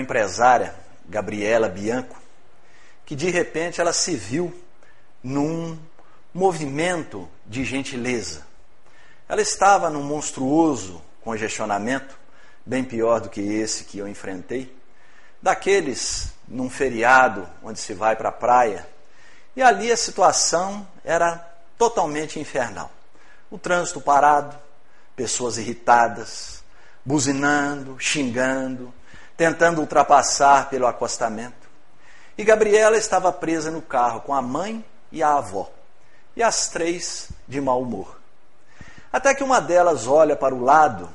uma 0.00 0.02
empresária, 0.02 0.74
Gabriela 1.06 1.68
Bianco, 1.68 2.16
que 3.04 3.14
de 3.14 3.30
repente 3.30 3.80
ela 3.80 3.92
se 3.92 4.16
viu 4.16 4.52
num 5.22 5.78
movimento 6.32 7.28
de 7.46 7.64
gentileza. 7.64 8.46
Ela 9.28 9.42
estava 9.42 9.90
num 9.90 10.02
monstruoso 10.02 11.02
congestionamento, 11.22 12.18
bem 12.64 12.82
pior 12.82 13.20
do 13.20 13.28
que 13.28 13.40
esse 13.40 13.84
que 13.84 13.98
eu 13.98 14.08
enfrentei, 14.08 14.74
daqueles 15.42 16.32
num 16.48 16.70
feriado 16.70 17.46
onde 17.62 17.78
se 17.78 17.92
vai 17.92 18.16
para 18.16 18.30
a 18.30 18.32
praia. 18.32 18.88
E 19.54 19.62
ali 19.62 19.92
a 19.92 19.96
situação 19.96 20.86
era 21.04 21.36
totalmente 21.76 22.40
infernal. 22.40 22.90
O 23.50 23.58
trânsito 23.58 24.00
parado, 24.00 24.56
pessoas 25.14 25.58
irritadas, 25.58 26.62
buzinando, 27.04 27.98
xingando, 27.98 28.94
tentando 29.40 29.80
ultrapassar 29.80 30.68
pelo 30.68 30.86
acostamento. 30.86 31.66
E 32.36 32.44
Gabriela 32.44 32.98
estava 32.98 33.32
presa 33.32 33.70
no 33.70 33.80
carro 33.80 34.20
com 34.20 34.34
a 34.34 34.42
mãe 34.42 34.84
e 35.10 35.22
a 35.22 35.32
avó, 35.32 35.70
e 36.36 36.42
as 36.42 36.68
três 36.68 37.30
de 37.48 37.58
mau 37.58 37.80
humor. 37.80 38.20
Até 39.10 39.34
que 39.34 39.42
uma 39.42 39.58
delas 39.58 40.06
olha 40.06 40.36
para 40.36 40.54
o 40.54 40.62
lado 40.62 41.08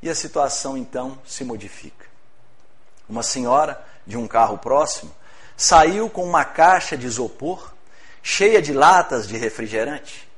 e 0.00 0.08
a 0.08 0.14
situação 0.14 0.76
então 0.76 1.18
se 1.24 1.42
modifica. 1.42 2.06
Uma 3.08 3.24
senhora 3.24 3.84
de 4.06 4.16
um 4.16 4.28
carro 4.28 4.58
próximo 4.58 5.12
saiu 5.56 6.08
com 6.08 6.22
uma 6.22 6.44
caixa 6.44 6.96
de 6.96 7.08
isopor 7.08 7.72
cheia 8.22 8.62
de 8.62 8.72
latas 8.72 9.26
de 9.26 9.36
refrigerante 9.36 10.30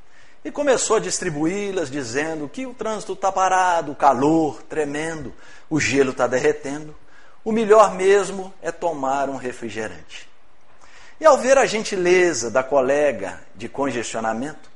e 0.42 0.50
começou 0.50 0.96
a 0.96 1.00
distribuí-las, 1.00 1.90
dizendo 1.90 2.48
que 2.48 2.64
o 2.64 2.72
trânsito 2.72 3.12
está 3.12 3.30
parado, 3.30 3.92
o 3.92 3.94
calor 3.94 4.62
tremendo, 4.62 5.34
o 5.68 5.78
gelo 5.78 6.12
está 6.12 6.26
derretendo. 6.26 7.03
O 7.44 7.52
melhor 7.52 7.94
mesmo 7.94 8.52
é 8.62 8.72
tomar 8.72 9.28
um 9.28 9.36
refrigerante. 9.36 10.28
E 11.20 11.26
ao 11.26 11.36
ver 11.36 11.58
a 11.58 11.66
gentileza 11.66 12.50
da 12.50 12.62
colega 12.62 13.40
de 13.54 13.68
congestionamento, 13.68 14.70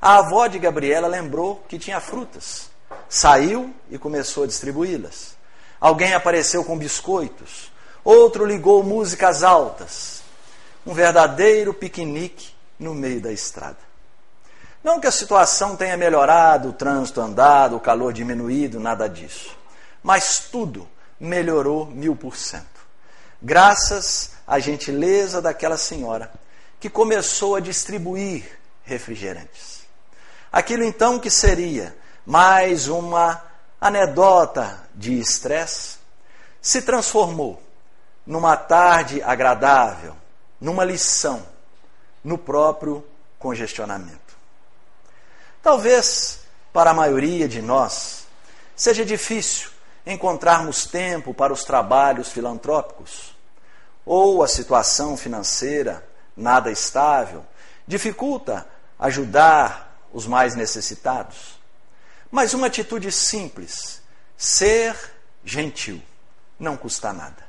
a 0.00 0.16
avó 0.18 0.46
de 0.46 0.58
Gabriela 0.58 1.06
lembrou 1.06 1.62
que 1.68 1.78
tinha 1.78 2.00
frutas. 2.00 2.70
Saiu 3.08 3.74
e 3.90 3.98
começou 3.98 4.44
a 4.44 4.46
distribuí-las. 4.46 5.36
Alguém 5.78 6.14
apareceu 6.14 6.64
com 6.64 6.78
biscoitos. 6.78 7.70
Outro 8.02 8.46
ligou 8.46 8.82
músicas 8.82 9.42
altas. 9.42 10.22
Um 10.86 10.94
verdadeiro 10.94 11.74
piquenique 11.74 12.54
no 12.78 12.94
meio 12.94 13.20
da 13.20 13.32
estrada. 13.32 13.78
Não 14.82 15.00
que 15.00 15.06
a 15.06 15.12
situação 15.12 15.76
tenha 15.76 15.96
melhorado, 15.96 16.70
o 16.70 16.72
trânsito 16.72 17.20
andado, 17.20 17.76
o 17.76 17.80
calor 17.80 18.12
diminuído, 18.12 18.80
nada 18.80 19.08
disso. 19.08 19.56
Mas 20.02 20.48
tudo 20.50 20.88
melhorou 21.18 21.86
mil 21.86 22.14
por 22.14 22.36
cento. 22.36 22.86
Graças 23.40 24.32
à 24.46 24.58
gentileza 24.58 25.42
daquela 25.42 25.76
senhora 25.76 26.32
que 26.78 26.90
começou 26.90 27.56
a 27.56 27.60
distribuir 27.60 28.58
refrigerantes. 28.84 29.82
Aquilo 30.50 30.84
então 30.84 31.18
que 31.18 31.30
seria 31.30 31.96
mais 32.24 32.88
uma 32.88 33.42
anedota 33.80 34.88
de 34.94 35.18
estresse 35.18 35.98
se 36.60 36.82
transformou 36.82 37.62
numa 38.26 38.56
tarde 38.56 39.22
agradável, 39.22 40.16
numa 40.60 40.84
lição, 40.84 41.46
no 42.24 42.36
próprio 42.36 43.06
congestionamento. 43.38 44.36
Talvez 45.62 46.40
para 46.72 46.90
a 46.90 46.94
maioria 46.94 47.48
de 47.48 47.62
nós 47.62 48.26
seja 48.74 49.04
difícil 49.04 49.70
encontrarmos 50.06 50.86
tempo 50.86 51.34
para 51.34 51.52
os 51.52 51.64
trabalhos 51.64 52.28
filantrópicos, 52.30 53.36
ou 54.04 54.42
a 54.42 54.48
situação 54.48 55.16
financeira 55.16 56.06
nada 56.36 56.70
estável 56.70 57.44
dificulta 57.86 58.66
ajudar 58.98 59.98
os 60.12 60.26
mais 60.26 60.54
necessitados. 60.54 61.58
Mas 62.30 62.54
uma 62.54 62.68
atitude 62.68 63.10
simples, 63.10 64.00
ser 64.36 64.96
gentil, 65.44 66.00
não 66.58 66.76
custa 66.76 67.12
nada. 67.12 67.44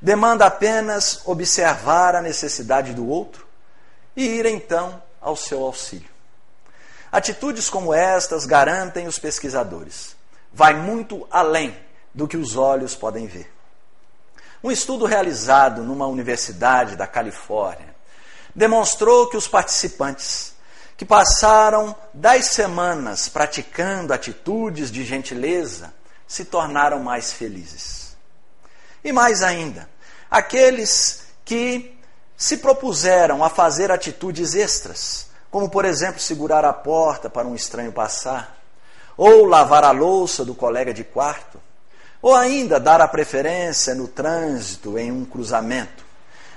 Demanda 0.00 0.46
apenas 0.46 1.22
observar 1.24 2.14
a 2.14 2.22
necessidade 2.22 2.92
do 2.92 3.08
outro 3.08 3.46
e 4.14 4.24
ir 4.24 4.46
então 4.46 5.02
ao 5.20 5.36
seu 5.36 5.62
auxílio. 5.62 6.10
Atitudes 7.10 7.70
como 7.70 7.94
estas 7.94 8.44
garantem 8.44 9.06
os 9.06 9.18
pesquisadores. 9.18 10.13
Vai 10.54 10.72
muito 10.72 11.26
além 11.32 11.76
do 12.14 12.28
que 12.28 12.36
os 12.36 12.56
olhos 12.56 12.94
podem 12.94 13.26
ver. 13.26 13.52
Um 14.62 14.70
estudo 14.70 15.04
realizado 15.04 15.82
numa 15.82 16.06
universidade 16.06 16.94
da 16.94 17.08
Califórnia 17.08 17.92
demonstrou 18.54 19.28
que 19.28 19.36
os 19.36 19.48
participantes 19.48 20.54
que 20.96 21.04
passaram 21.04 21.94
dez 22.14 22.46
semanas 22.46 23.28
praticando 23.28 24.14
atitudes 24.14 24.92
de 24.92 25.04
gentileza 25.04 25.92
se 26.24 26.44
tornaram 26.44 27.00
mais 27.00 27.32
felizes. 27.32 28.16
E 29.02 29.10
mais 29.10 29.42
ainda, 29.42 29.90
aqueles 30.30 31.24
que 31.44 31.98
se 32.36 32.58
propuseram 32.58 33.42
a 33.42 33.50
fazer 33.50 33.90
atitudes 33.90 34.54
extras, 34.54 35.26
como 35.50 35.68
por 35.68 35.84
exemplo 35.84 36.20
segurar 36.20 36.64
a 36.64 36.72
porta 36.72 37.28
para 37.28 37.46
um 37.46 37.56
estranho 37.56 37.90
passar, 37.90 38.53
ou 39.16 39.44
lavar 39.46 39.84
a 39.84 39.90
louça 39.90 40.44
do 40.44 40.54
colega 40.54 40.92
de 40.92 41.04
quarto, 41.04 41.60
ou 42.20 42.34
ainda 42.34 42.80
dar 42.80 43.00
a 43.00 43.08
preferência 43.08 43.94
no 43.94 44.08
trânsito 44.08 44.98
em 44.98 45.12
um 45.12 45.24
cruzamento, 45.24 46.04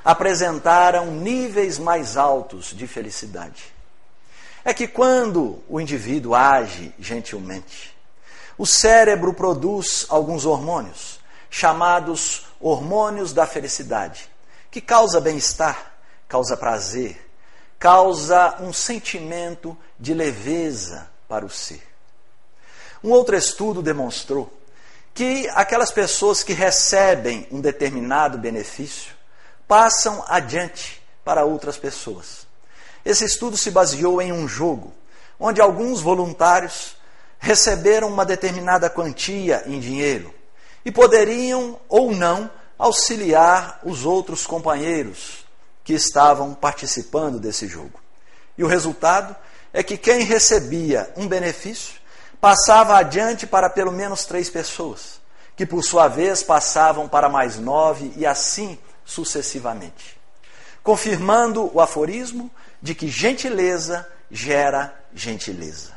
apresentaram 0.03 1.07
níveis 1.07 1.77
mais 1.77 2.15
altos 2.15 2.67
de 2.67 2.87
felicidade. 2.87 3.73
É 4.63 4.73
que 4.73 4.87
quando 4.87 5.61
o 5.67 5.79
indivíduo 5.79 6.33
age 6.33 6.93
gentilmente, 6.97 7.95
o 8.57 8.65
cérebro 8.65 9.33
produz 9.33 10.05
alguns 10.09 10.45
hormônios, 10.45 11.19
chamados 11.49 12.47
hormônios 12.59 13.33
da 13.33 13.45
felicidade, 13.45 14.29
que 14.71 14.81
causa 14.81 15.21
bem-estar, 15.21 15.93
causa 16.27 16.57
prazer, 16.57 17.29
causa 17.77 18.55
um 18.59 18.73
sentimento 18.73 19.77
de 19.99 20.13
leveza 20.13 21.09
para 21.27 21.45
o 21.45 21.49
ser. 21.49 21.86
Um 23.03 23.11
outro 23.11 23.35
estudo 23.35 23.81
demonstrou 23.81 24.51
que 25.13 25.49
aquelas 25.55 25.91
pessoas 25.91 26.43
que 26.43 26.53
recebem 26.53 27.47
um 27.51 27.59
determinado 27.59 28.37
benefício 28.37 29.13
passam 29.67 30.23
adiante 30.27 31.01
para 31.23 31.43
outras 31.43 31.77
pessoas. 31.77 32.47
Esse 33.03 33.25
estudo 33.25 33.57
se 33.57 33.71
baseou 33.71 34.21
em 34.21 34.31
um 34.31 34.47
jogo 34.47 34.93
onde 35.39 35.61
alguns 35.61 36.01
voluntários 36.01 36.95
receberam 37.39 38.07
uma 38.07 38.25
determinada 38.25 38.89
quantia 38.89 39.63
em 39.65 39.79
dinheiro 39.79 40.33
e 40.83 40.91
poderiam 40.91 41.79
ou 41.87 42.11
não 42.11 42.49
auxiliar 42.77 43.79
os 43.83 44.05
outros 44.05 44.45
companheiros 44.45 45.45
que 45.83 45.93
estavam 45.93 46.53
participando 46.53 47.39
desse 47.39 47.67
jogo. 47.67 47.99
E 48.57 48.63
o 48.63 48.67
resultado 48.67 49.35
é 49.73 49.83
que 49.83 49.97
quem 49.97 50.23
recebia 50.23 51.11
um 51.15 51.27
benefício 51.27 51.95
passava 52.39 52.97
adiante 52.97 53.47
para 53.47 53.69
pelo 53.69 53.91
menos 53.91 54.25
três 54.25 54.49
pessoas, 54.49 55.19
que 55.55 55.65
por 55.65 55.83
sua 55.83 56.07
vez 56.07 56.43
passavam 56.43 57.07
para 57.07 57.29
mais 57.29 57.57
nove 57.57 58.13
e 58.15 58.25
assim 58.25 58.77
sucessivamente. 59.05 60.19
Confirmando 60.83 61.69
o 61.73 61.81
aforismo 61.81 62.51
de 62.81 62.93
que 62.93 63.07
gentileza 63.07 64.07
gera 64.29 64.93
gentileza. 65.13 65.93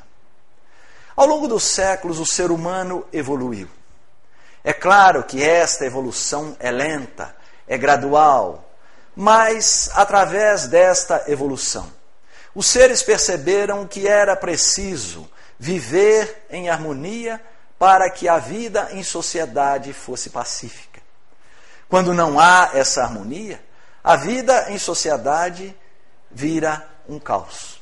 Ao 1.15 1.27
longo 1.27 1.47
dos 1.47 1.65
séculos, 1.65 2.19
o 2.19 2.27
ser 2.27 2.51
humano 2.51 3.07
evoluiu. 3.13 3.69
É 4.65 4.73
claro 4.73 5.23
que 5.23 5.43
esta 5.43 5.85
evolução 5.85 6.57
é 6.59 6.71
lenta, 6.71 7.35
é 7.67 7.77
gradual, 7.77 8.71
mas, 9.15 9.91
através 9.95 10.67
desta 10.67 11.25
evolução, 11.27 11.93
os 12.55 12.67
seres 12.67 13.03
perceberam 13.03 13.87
que 13.87 14.09
era 14.09 14.35
preciso 14.35 15.29
viver 15.61 16.47
em 16.49 16.71
harmonia 16.71 17.39
para 17.79 18.09
que 18.09 18.27
a 18.27 18.39
vida 18.39 18.89
em 18.93 19.03
sociedade 19.03 19.93
fosse 19.93 20.31
pacífica. 20.31 21.03
Quando 21.87 22.15
não 22.15 22.41
há 22.41 22.71
essa 22.73 23.03
harmonia, 23.03 23.63
a 24.03 24.17
vida 24.17 24.73
em 24.73 24.79
sociedade 24.79 25.77
vira 26.31 26.89
um 27.07 27.19
caos. 27.19 27.79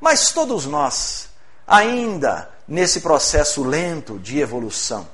Mas 0.00 0.30
todos 0.30 0.64
nós, 0.64 1.28
ainda 1.66 2.48
nesse 2.68 3.00
processo 3.00 3.64
lento 3.64 4.16
de 4.20 4.38
evolução, 4.38 5.08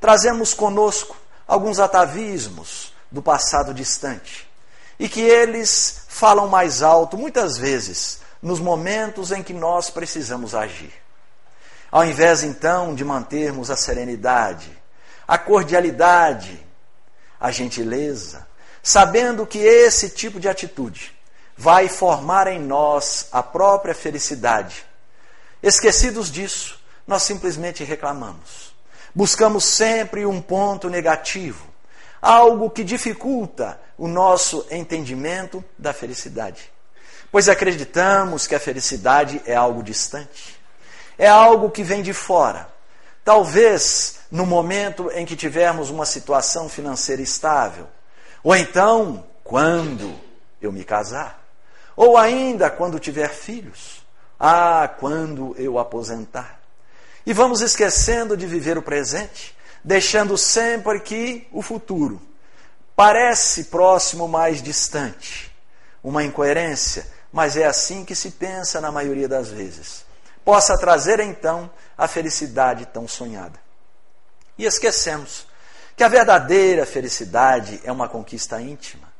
trazemos 0.00 0.52
conosco 0.52 1.16
alguns 1.46 1.78
atavismos 1.78 2.92
do 3.12 3.22
passado 3.22 3.72
distante 3.72 4.50
e 4.98 5.08
que 5.08 5.20
eles 5.20 6.02
falam 6.08 6.48
mais 6.48 6.82
alto, 6.82 7.16
muitas 7.16 7.56
vezes, 7.56 8.18
nos 8.42 8.58
momentos 8.58 9.30
em 9.30 9.40
que 9.40 9.52
nós 9.52 9.88
precisamos 9.88 10.52
agir. 10.52 10.92
Ao 11.90 12.04
invés, 12.04 12.42
então, 12.42 12.94
de 12.94 13.04
mantermos 13.04 13.70
a 13.70 13.76
serenidade, 13.76 14.70
a 15.26 15.38
cordialidade, 15.38 16.64
a 17.40 17.50
gentileza, 17.50 18.46
sabendo 18.82 19.46
que 19.46 19.58
esse 19.58 20.10
tipo 20.10 20.38
de 20.38 20.48
atitude 20.48 21.16
vai 21.56 21.88
formar 21.88 22.46
em 22.46 22.60
nós 22.60 23.28
a 23.32 23.42
própria 23.42 23.94
felicidade. 23.94 24.84
Esquecidos 25.62 26.30
disso, 26.30 26.78
nós 27.06 27.22
simplesmente 27.22 27.82
reclamamos. 27.84 28.74
Buscamos 29.14 29.64
sempre 29.64 30.26
um 30.26 30.40
ponto 30.40 30.88
negativo, 30.88 31.66
algo 32.20 32.70
que 32.70 32.84
dificulta 32.84 33.80
o 33.96 34.06
nosso 34.06 34.66
entendimento 34.70 35.64
da 35.76 35.92
felicidade. 35.92 36.70
Pois 37.32 37.48
acreditamos 37.48 38.46
que 38.46 38.54
a 38.54 38.60
felicidade 38.60 39.42
é 39.44 39.54
algo 39.54 39.82
distante, 39.82 40.57
é 41.18 41.26
algo 41.26 41.70
que 41.70 41.82
vem 41.82 42.02
de 42.02 42.12
fora. 42.12 42.68
Talvez 43.24 44.20
no 44.30 44.46
momento 44.46 45.10
em 45.12 45.26
que 45.26 45.36
tivermos 45.36 45.90
uma 45.90 46.06
situação 46.06 46.68
financeira 46.68 47.20
estável, 47.20 47.86
ou 48.42 48.54
então 48.54 49.24
quando 49.42 50.14
eu 50.62 50.70
me 50.70 50.84
casar, 50.84 51.42
ou 51.96 52.16
ainda 52.16 52.70
quando 52.70 52.98
tiver 52.98 53.30
filhos, 53.30 54.06
ah, 54.38 54.88
quando 54.98 55.54
eu 55.58 55.78
aposentar. 55.78 56.60
E 57.26 57.32
vamos 57.32 57.60
esquecendo 57.60 58.36
de 58.36 58.46
viver 58.46 58.78
o 58.78 58.82
presente, 58.82 59.56
deixando 59.82 60.38
sempre 60.38 61.00
que 61.00 61.46
o 61.52 61.60
futuro 61.60 62.20
parece 62.94 63.64
próximo, 63.64 64.26
mais 64.26 64.62
distante. 64.62 65.54
Uma 66.02 66.24
incoerência, 66.24 67.06
mas 67.32 67.56
é 67.56 67.64
assim 67.64 68.04
que 68.04 68.14
se 68.14 68.32
pensa 68.32 68.80
na 68.80 68.90
maioria 68.90 69.28
das 69.28 69.48
vezes. 69.48 70.07
Possa 70.48 70.78
trazer 70.78 71.20
então 71.20 71.70
a 71.94 72.08
felicidade 72.08 72.86
tão 72.86 73.06
sonhada. 73.06 73.60
E 74.56 74.64
esquecemos 74.64 75.46
que 75.94 76.02
a 76.02 76.08
verdadeira 76.08 76.86
felicidade 76.86 77.78
é 77.84 77.92
uma 77.92 78.08
conquista 78.08 78.58
íntima. 78.58 79.12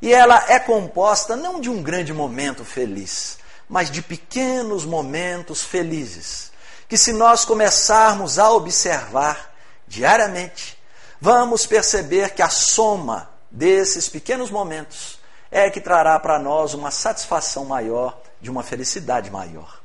E 0.00 0.14
ela 0.14 0.44
é 0.46 0.60
composta 0.60 1.34
não 1.34 1.60
de 1.60 1.68
um 1.68 1.82
grande 1.82 2.12
momento 2.12 2.64
feliz, 2.64 3.36
mas 3.68 3.90
de 3.90 4.00
pequenos 4.00 4.84
momentos 4.84 5.64
felizes, 5.64 6.52
que 6.88 6.96
se 6.96 7.12
nós 7.12 7.44
começarmos 7.44 8.38
a 8.38 8.52
observar 8.52 9.52
diariamente, 9.88 10.80
vamos 11.20 11.66
perceber 11.66 12.30
que 12.30 12.42
a 12.42 12.48
soma 12.48 13.28
desses 13.50 14.08
pequenos 14.08 14.52
momentos 14.52 15.18
é 15.50 15.68
que 15.68 15.80
trará 15.80 16.16
para 16.20 16.38
nós 16.38 16.74
uma 16.74 16.92
satisfação 16.92 17.64
maior, 17.64 18.20
de 18.40 18.48
uma 18.48 18.62
felicidade 18.62 19.32
maior. 19.32 19.84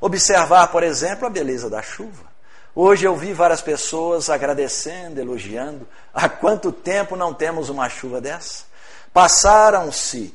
Observar, 0.00 0.68
por 0.68 0.82
exemplo, 0.82 1.26
a 1.26 1.30
beleza 1.30 1.68
da 1.68 1.82
chuva. 1.82 2.28
Hoje 2.74 3.04
eu 3.04 3.16
vi 3.16 3.32
várias 3.32 3.60
pessoas 3.60 4.30
agradecendo, 4.30 5.20
elogiando. 5.20 5.88
Há 6.14 6.28
quanto 6.28 6.70
tempo 6.70 7.16
não 7.16 7.34
temos 7.34 7.68
uma 7.68 7.88
chuva 7.88 8.20
dessa? 8.20 8.64
Passaram-se 9.12 10.34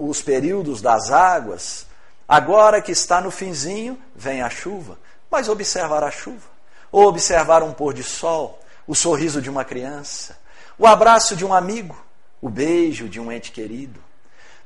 os 0.00 0.22
períodos 0.22 0.80
das 0.80 1.10
águas, 1.10 1.86
agora 2.26 2.80
que 2.80 2.92
está 2.92 3.20
no 3.20 3.30
finzinho, 3.30 4.00
vem 4.14 4.40
a 4.40 4.48
chuva. 4.48 4.98
Mas 5.30 5.48
observar 5.48 6.02
a 6.02 6.10
chuva, 6.10 6.48
ou 6.90 7.06
observar 7.06 7.62
um 7.62 7.72
pôr 7.72 7.92
de 7.92 8.02
sol, 8.02 8.58
o 8.86 8.94
sorriso 8.94 9.42
de 9.42 9.50
uma 9.50 9.64
criança, 9.64 10.38
o 10.78 10.86
abraço 10.86 11.36
de 11.36 11.44
um 11.44 11.52
amigo, 11.52 12.02
o 12.40 12.48
beijo 12.48 13.08
de 13.08 13.20
um 13.20 13.30
ente 13.30 13.52
querido. 13.52 14.00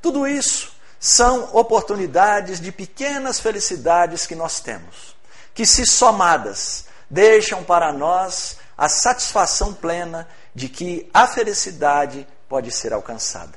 Tudo 0.00 0.26
isso 0.26 0.74
são 1.05 1.51
oportunidades 1.55 2.59
de 2.59 2.73
pequenas 2.73 3.39
felicidades 3.39 4.27
que 4.27 4.35
nós 4.35 4.61
temos, 4.61 5.15
que, 5.53 5.67
se 5.67 5.85
somadas, 5.85 6.87
deixam 7.11 7.62
para 7.62 7.93
nós 7.93 8.56
a 8.75 8.89
satisfação 8.89 9.75
plena 9.75 10.27
de 10.55 10.67
que 10.67 11.06
a 11.12 11.27
felicidade 11.27 12.27
pode 12.49 12.71
ser 12.71 12.95
alcançada. 12.95 13.53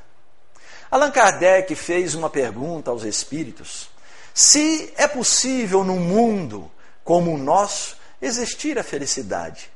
Allan 0.92 1.10
Kardec 1.10 1.74
fez 1.74 2.16
uma 2.16 2.30
pergunta 2.30 2.92
aos 2.92 3.06
espíritos: 3.06 3.90
se 4.34 4.94
é 4.98 5.08
possível 5.08 5.86
num 5.86 6.02
mundo 6.02 6.70
como 7.02 7.34
o 7.34 7.38
nosso 7.38 7.96
existir 8.22 8.78
a 8.78 8.84
felicidade? 8.84 9.72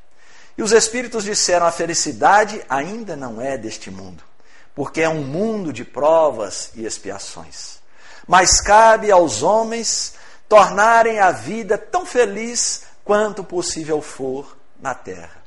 E 0.57 0.61
os 0.61 0.73
espíritos 0.73 1.23
disseram: 1.23 1.65
a 1.65 1.71
felicidade 1.71 2.61
ainda 2.67 3.15
não 3.15 3.39
é 3.39 3.57
deste 3.57 3.89
mundo, 3.89 4.21
porque 4.75 5.01
é 5.01 5.09
um 5.09 5.23
mundo 5.23 5.73
de 5.73 5.83
provas 5.83 6.71
e 6.75 6.85
expiações. 6.85 7.79
Mas 8.27 8.61
cabe 8.61 9.11
aos 9.11 9.43
homens 9.43 10.15
tornarem 10.47 11.19
a 11.19 11.31
vida 11.31 11.77
tão 11.77 12.05
feliz 12.05 12.83
quanto 13.03 13.43
possível 13.43 14.01
for 14.01 14.57
na 14.79 14.93
terra. 14.93 15.41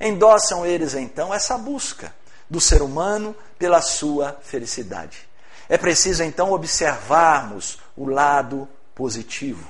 Endossam 0.00 0.64
eles 0.64 0.94
então 0.94 1.32
essa 1.32 1.58
busca 1.58 2.14
do 2.48 2.60
ser 2.60 2.82
humano 2.82 3.34
pela 3.58 3.80
sua 3.80 4.36
felicidade. 4.42 5.28
É 5.68 5.78
preciso 5.78 6.24
então 6.24 6.52
observarmos 6.52 7.78
o 7.96 8.06
lado 8.06 8.68
positivo, 8.94 9.68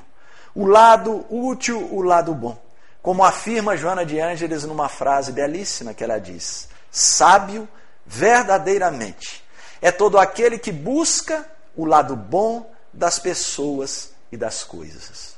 o 0.54 0.66
lado 0.66 1.26
útil, 1.28 1.92
o 1.92 2.00
lado 2.00 2.34
bom. 2.34 2.60
Como 3.02 3.24
afirma 3.24 3.76
Joana 3.76 4.04
de 4.04 4.18
Ângeles 4.18 4.64
numa 4.64 4.88
frase 4.88 5.32
belíssima 5.32 5.92
que 5.92 6.04
ela 6.04 6.18
diz: 6.18 6.68
sábio 6.90 7.68
verdadeiramente 8.10 9.44
é 9.80 9.92
todo 9.92 10.18
aquele 10.18 10.58
que 10.58 10.72
busca 10.72 11.48
o 11.76 11.84
lado 11.84 12.16
bom 12.16 12.68
das 12.92 13.20
pessoas 13.20 14.10
e 14.32 14.36
das 14.36 14.64
coisas. 14.64 15.36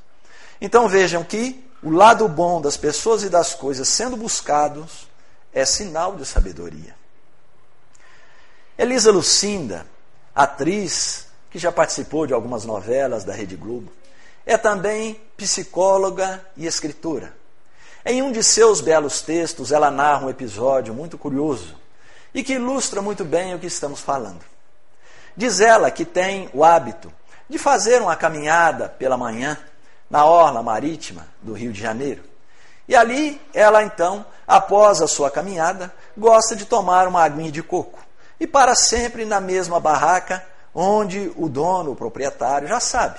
Então 0.59 0.89
vejam 0.89 1.23
que 1.23 1.63
o 1.83 1.91
lado 1.91 2.27
bom 2.27 2.63
das 2.63 2.79
pessoas 2.79 3.23
e 3.25 3.29
das 3.29 3.53
coisas 3.53 3.87
sendo 3.89 4.17
buscados 4.17 5.07
é 5.53 5.67
sinal 5.67 6.17
de 6.17 6.25
sabedoria. 6.25 6.97
Elisa 8.79 9.13
Lucinda, 9.13 9.87
atriz 10.35 11.27
que 11.51 11.59
já 11.59 11.71
participou 11.71 12.27
de 12.27 12.33
algumas 12.33 12.65
novelas 12.65 13.23
da 13.23 13.35
Rede 13.35 13.55
Globo, 13.55 13.93
é 14.47 14.57
também 14.57 15.21
psicóloga 15.37 16.43
e 16.57 16.67
escritora. 16.67 17.35
Em 18.05 18.23
um 18.23 18.33
de 18.33 18.43
seus 18.43 18.81
belos 18.81 19.21
textos, 19.21 19.71
ela 19.71 19.91
narra 19.91 20.25
um 20.25 20.31
episódio 20.31 20.95
muito 20.95 21.19
curioso 21.19 21.81
e 22.34 22.43
que 22.43 22.55
ilustra 22.55 23.02
muito 23.02 23.25
bem 23.25 23.55
o 23.55 23.58
que 23.58 23.67
estamos 23.67 24.00
falando. 24.00 24.44
Diz 25.37 25.61
ela 25.61 25.90
que 25.90 26.05
tem 26.05 26.49
o 26.52 26.64
hábito 26.64 27.12
de 27.49 27.58
fazer 27.58 28.00
uma 28.00 28.17
caminhada 28.17 28.88
pela 28.88 29.17
manhã 29.17 29.58
na 30.10 30.24
orla 30.24 30.62
marítima 30.62 31.27
do 31.41 31.53
Rio 31.53 31.72
de 31.72 31.81
Janeiro. 31.81 32.22
E 32.89 32.96
ali 32.96 33.41
ela 33.55 33.82
então, 33.82 34.24
após 34.46 35.01
a 35.01 35.06
sua 35.06 35.31
caminhada, 35.31 35.93
gosta 36.17 36.55
de 36.55 36.67
tomar 36.67 37.08
uma 37.08 37.22
aguinha 37.22 37.51
de 37.51 37.62
coco. 37.62 37.98
E 38.39 38.46
para 38.46 38.74
sempre 38.74 39.24
na 39.24 39.41
mesma 39.41 39.79
barraca 39.79 40.44
onde 40.74 41.32
o 41.36 41.48
dono, 41.48 41.93
o 41.93 41.96
proprietário, 41.96 42.69
já 42.69 42.81
sabe. 42.81 43.19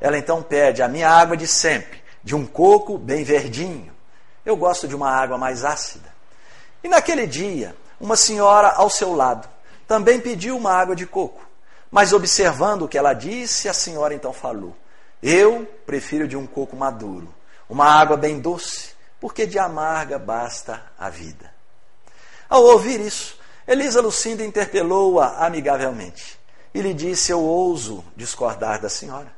Ela 0.00 0.16
então 0.16 0.42
pede 0.42 0.82
a 0.82 0.88
minha 0.88 1.10
água 1.10 1.36
de 1.36 1.46
sempre, 1.46 2.02
de 2.22 2.34
um 2.34 2.46
coco 2.46 2.96
bem 2.96 3.24
verdinho, 3.24 3.92
eu 4.44 4.56
gosto 4.56 4.88
de 4.88 4.94
uma 4.94 5.10
água 5.10 5.36
mais 5.36 5.64
ácida. 5.64 6.08
E 6.82 6.88
naquele 6.88 7.26
dia, 7.26 7.76
uma 8.00 8.16
senhora 8.16 8.68
ao 8.68 8.88
seu 8.88 9.14
lado 9.14 9.48
também 9.86 10.20
pediu 10.20 10.56
uma 10.56 10.72
água 10.72 10.96
de 10.96 11.06
coco. 11.06 11.46
Mas 11.90 12.12
observando 12.12 12.82
o 12.82 12.88
que 12.88 12.96
ela 12.96 13.12
disse, 13.12 13.68
a 13.68 13.74
senhora 13.74 14.14
então 14.14 14.32
falou: 14.32 14.76
Eu 15.22 15.66
prefiro 15.84 16.26
de 16.26 16.36
um 16.36 16.46
coco 16.46 16.76
maduro, 16.76 17.32
uma 17.68 17.84
água 17.84 18.16
bem 18.16 18.40
doce, 18.40 18.92
porque 19.20 19.46
de 19.46 19.58
amarga 19.58 20.18
basta 20.18 20.82
a 20.98 21.10
vida. 21.10 21.52
Ao 22.48 22.62
ouvir 22.62 23.00
isso, 23.00 23.38
Elisa 23.66 24.00
Lucinda 24.00 24.44
interpelou-a 24.44 25.44
amigavelmente 25.44 26.38
e 26.72 26.80
lhe 26.80 26.94
disse: 26.94 27.32
Eu 27.32 27.40
ouso 27.40 28.04
discordar 28.16 28.80
da 28.80 28.88
senhora. 28.88 29.32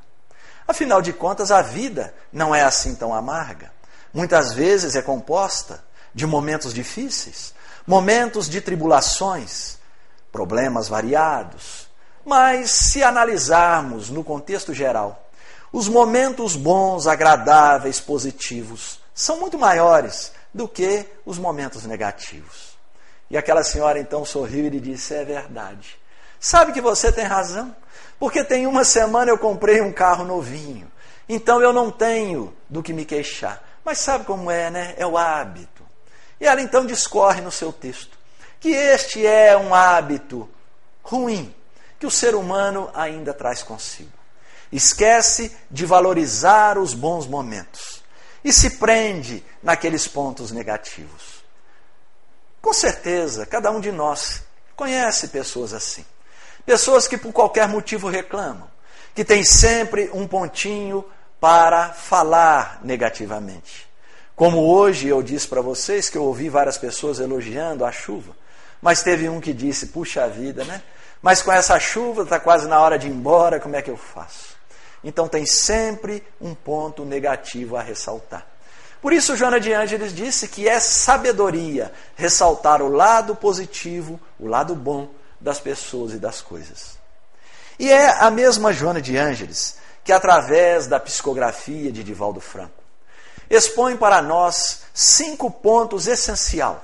Afinal 0.68 1.02
de 1.02 1.12
contas, 1.12 1.50
a 1.50 1.60
vida 1.60 2.14
não 2.32 2.54
é 2.54 2.62
assim 2.62 2.94
tão 2.94 3.12
amarga 3.12 3.72
muitas 4.12 4.52
vezes 4.52 4.94
é 4.94 5.02
composta 5.02 5.82
de 6.14 6.26
momentos 6.26 6.74
difíceis, 6.74 7.54
momentos 7.86 8.48
de 8.48 8.60
tribulações, 8.60 9.78
problemas 10.30 10.88
variados. 10.88 11.88
Mas 12.24 12.70
se 12.70 13.02
analisarmos 13.02 14.08
no 14.10 14.22
contexto 14.22 14.72
geral, 14.72 15.28
os 15.72 15.88
momentos 15.88 16.54
bons, 16.54 17.06
agradáveis, 17.06 17.98
positivos 17.98 19.00
são 19.14 19.40
muito 19.40 19.58
maiores 19.58 20.32
do 20.52 20.68
que 20.68 21.06
os 21.24 21.38
momentos 21.38 21.84
negativos. 21.84 22.72
E 23.30 23.36
aquela 23.36 23.64
senhora 23.64 23.98
então 23.98 24.24
sorriu 24.24 24.66
e 24.66 24.80
disse: 24.80 25.14
É 25.14 25.24
verdade. 25.24 25.98
Sabe 26.38 26.72
que 26.72 26.80
você 26.80 27.10
tem 27.10 27.24
razão, 27.24 27.74
porque 28.18 28.44
tem 28.44 28.66
uma 28.66 28.84
semana 28.84 29.30
eu 29.30 29.38
comprei 29.38 29.80
um 29.80 29.92
carro 29.92 30.24
novinho, 30.24 30.90
então 31.28 31.62
eu 31.62 31.72
não 31.72 31.90
tenho 31.90 32.54
do 32.68 32.82
que 32.82 32.92
me 32.92 33.04
queixar. 33.04 33.62
Mas 33.84 33.98
sabe 33.98 34.24
como 34.24 34.50
é, 34.50 34.70
né? 34.70 34.94
É 34.98 35.06
o 35.06 35.16
hábito. 35.16 35.71
E 36.42 36.46
ela 36.46 36.60
então 36.60 36.84
discorre 36.84 37.40
no 37.40 37.52
seu 37.52 37.72
texto 37.72 38.18
que 38.58 38.70
este 38.70 39.24
é 39.24 39.56
um 39.56 39.72
hábito 39.72 40.50
ruim 41.00 41.54
que 42.00 42.06
o 42.06 42.10
ser 42.10 42.34
humano 42.34 42.90
ainda 42.94 43.32
traz 43.32 43.62
consigo. 43.62 44.10
Esquece 44.72 45.56
de 45.70 45.86
valorizar 45.86 46.78
os 46.78 46.94
bons 46.94 47.28
momentos 47.28 48.02
e 48.42 48.52
se 48.52 48.70
prende 48.70 49.44
naqueles 49.62 50.08
pontos 50.08 50.50
negativos. 50.50 51.44
Com 52.60 52.72
certeza, 52.72 53.46
cada 53.46 53.70
um 53.70 53.78
de 53.78 53.92
nós 53.92 54.42
conhece 54.74 55.28
pessoas 55.28 55.72
assim. 55.72 56.04
Pessoas 56.66 57.06
que 57.06 57.16
por 57.16 57.32
qualquer 57.32 57.68
motivo 57.68 58.08
reclamam, 58.08 58.68
que 59.14 59.24
tem 59.24 59.44
sempre 59.44 60.10
um 60.12 60.26
pontinho 60.26 61.04
para 61.38 61.90
falar 61.90 62.80
negativamente. 62.82 63.91
Como 64.34 64.58
hoje 64.58 65.08
eu 65.08 65.22
disse 65.22 65.46
para 65.46 65.60
vocês 65.60 66.08
que 66.08 66.16
eu 66.16 66.24
ouvi 66.24 66.48
várias 66.48 66.78
pessoas 66.78 67.20
elogiando 67.20 67.84
a 67.84 67.92
chuva, 67.92 68.34
mas 68.80 69.02
teve 69.02 69.28
um 69.28 69.40
que 69.40 69.52
disse: 69.52 69.88
puxa 69.88 70.26
vida, 70.28 70.64
né? 70.64 70.82
Mas 71.20 71.42
com 71.42 71.52
essa 71.52 71.78
chuva 71.78 72.22
está 72.22 72.40
quase 72.40 72.66
na 72.66 72.80
hora 72.80 72.98
de 72.98 73.06
ir 73.06 73.10
embora, 73.10 73.60
como 73.60 73.76
é 73.76 73.82
que 73.82 73.90
eu 73.90 73.96
faço? 73.96 74.56
Então 75.04 75.28
tem 75.28 75.46
sempre 75.46 76.22
um 76.40 76.54
ponto 76.54 77.04
negativo 77.04 77.76
a 77.76 77.82
ressaltar. 77.82 78.46
Por 79.00 79.12
isso, 79.12 79.36
Joana 79.36 79.58
de 79.58 79.72
Ângeles 79.72 80.14
disse 80.14 80.46
que 80.48 80.68
é 80.68 80.78
sabedoria 80.78 81.92
ressaltar 82.14 82.80
o 82.80 82.88
lado 82.88 83.34
positivo, 83.34 84.18
o 84.38 84.46
lado 84.46 84.74
bom 84.76 85.10
das 85.40 85.58
pessoas 85.58 86.12
e 86.12 86.18
das 86.18 86.40
coisas. 86.40 86.96
E 87.78 87.90
é 87.90 88.10
a 88.22 88.30
mesma 88.30 88.72
Joana 88.72 89.00
de 89.00 89.16
Ângeles 89.16 89.76
que, 90.04 90.12
através 90.12 90.86
da 90.86 91.00
psicografia 91.00 91.90
de 91.90 92.04
Divaldo 92.04 92.40
Franco, 92.40 92.81
expõe 93.54 93.96
para 93.98 94.22
nós 94.22 94.82
cinco 94.94 95.50
pontos 95.50 96.06
essenciais 96.06 96.78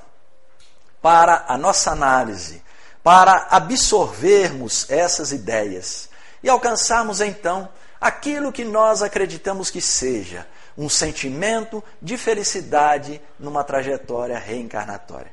para 1.01 1.47
a 1.49 1.57
nossa 1.57 1.93
análise, 1.93 2.63
para 3.03 3.47
absorvermos 3.51 4.91
essas 4.91 5.33
ideias 5.33 6.11
e 6.43 6.49
alcançarmos 6.49 7.21
então 7.21 7.69
aquilo 7.99 8.53
que 8.53 8.65
nós 8.65 9.03
acreditamos 9.03 9.71
que 9.71 9.81
seja 9.81 10.47
um 10.77 10.89
sentimento 10.89 11.83
de 12.03 12.19
felicidade 12.19 13.21
numa 13.39 13.65
trajetória 13.65 14.39
reencarnatória. 14.39 15.33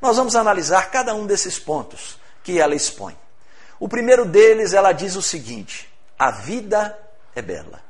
Nós 0.00 0.16
vamos 0.16 0.36
analisar 0.36 0.90
cada 0.90 1.14
um 1.14 1.26
desses 1.26 1.58
pontos 1.58 2.18
que 2.42 2.60
ela 2.60 2.74
expõe. 2.74 3.16
O 3.78 3.88
primeiro 3.88 4.26
deles, 4.26 4.74
ela 4.74 4.92
diz 4.92 5.16
o 5.16 5.22
seguinte: 5.22 5.90
a 6.18 6.30
vida 6.30 6.96
é 7.34 7.40
bela. 7.40 7.80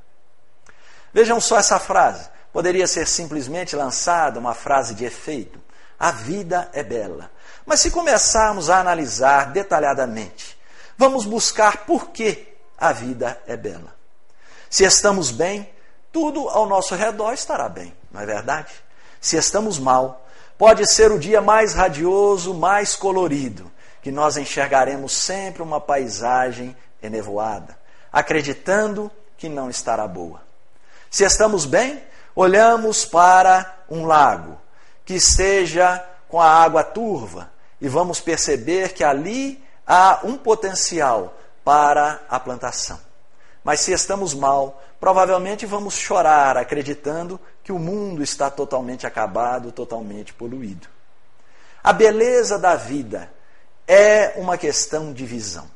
Vejam 1.13 1.41
só 1.41 1.59
essa 1.59 1.79
frase. 1.81 2.29
Poderia 2.53 2.87
ser 2.87 3.07
simplesmente 3.07 3.77
lançada 3.77 4.39
uma 4.39 4.55
frase 4.55 4.95
de 4.95 5.05
efeito. 5.05 5.61
A 5.99 6.11
vida 6.11 6.69
é 6.73 6.83
bela. 6.83 7.31
Mas 7.65 7.81
se 7.81 7.91
começarmos 7.91 8.71
a 8.71 8.81
analisar 8.81 9.53
detalhadamente, 9.53 10.59
vamos 10.97 11.25
buscar 11.27 11.85
por 11.85 12.09
que 12.11 12.49
a 12.77 12.93
vida 12.93 13.41
é 13.47 13.57
bela. 13.57 13.95
Se 14.69 14.85
estamos 14.85 15.31
bem, 15.31 15.71
tudo 16.13 16.49
ao 16.49 16.67
nosso 16.67 16.95
redor 16.95 17.33
estará 17.33 17.69
bem, 17.69 17.95
não 18.11 18.21
é 18.21 18.27
verdade? 18.27 18.73
Se 19.21 19.37
estamos 19.37 19.79
mal, 19.79 20.27
pode 20.57 20.87
ser 20.91 21.13
o 21.13 21.19
dia 21.19 21.41
mais 21.41 21.75
radioso, 21.75 22.55
mais 22.55 22.97
colorido, 22.97 23.71
que 24.03 24.11
nós 24.11 24.37
enxergaremos 24.37 25.13
sempre 25.13 25.63
uma 25.63 25.81
paisagem 25.81 26.77
enevoada, 27.03 27.79
acreditando 28.13 29.11
que 29.37 29.49
não 29.49 29.69
estará 29.69 30.07
boa. 30.09 30.43
Se 31.11 31.25
estamos 31.25 31.67
bem, 31.67 32.03
olhamos 32.35 33.05
para 33.05 33.79
um 33.89 34.05
lago 34.07 34.59
que 35.05 35.15
esteja 35.15 36.05
com 36.29 36.41
a 36.41 36.49
água 36.49 36.85
turva 36.85 37.51
e 37.81 37.89
vamos 37.89 38.21
perceber 38.21 38.93
que 38.93 39.03
ali 39.03 39.63
há 39.87 40.21
um 40.23 40.37
potencial 40.37 41.35
para 41.65 42.21
a 42.29 42.39
plantação. 42.39 43.01
Mas 43.65 43.81
se 43.81 43.93
estamos 43.93 44.35
mal, 44.35 44.83
provavelmente 44.99 45.67
vamos 45.67 45.95
chorar 45.95 46.57
acreditando 46.57 47.41
que 47.63 47.73
o 47.73 47.79
mundo 47.79 48.23
está 48.23 48.51
totalmente 48.51 49.07
acabado, 49.07 49.73
totalmente 49.73 50.33
poluído. 50.33 50.89
A 51.83 51.93
beleza 51.93 52.59
da 52.59 52.77
vida 52.77 53.31
é 53.87 54.35
uma 54.37 54.57
questão 54.57 55.13
de 55.13 55.27
visão. 55.27 55.69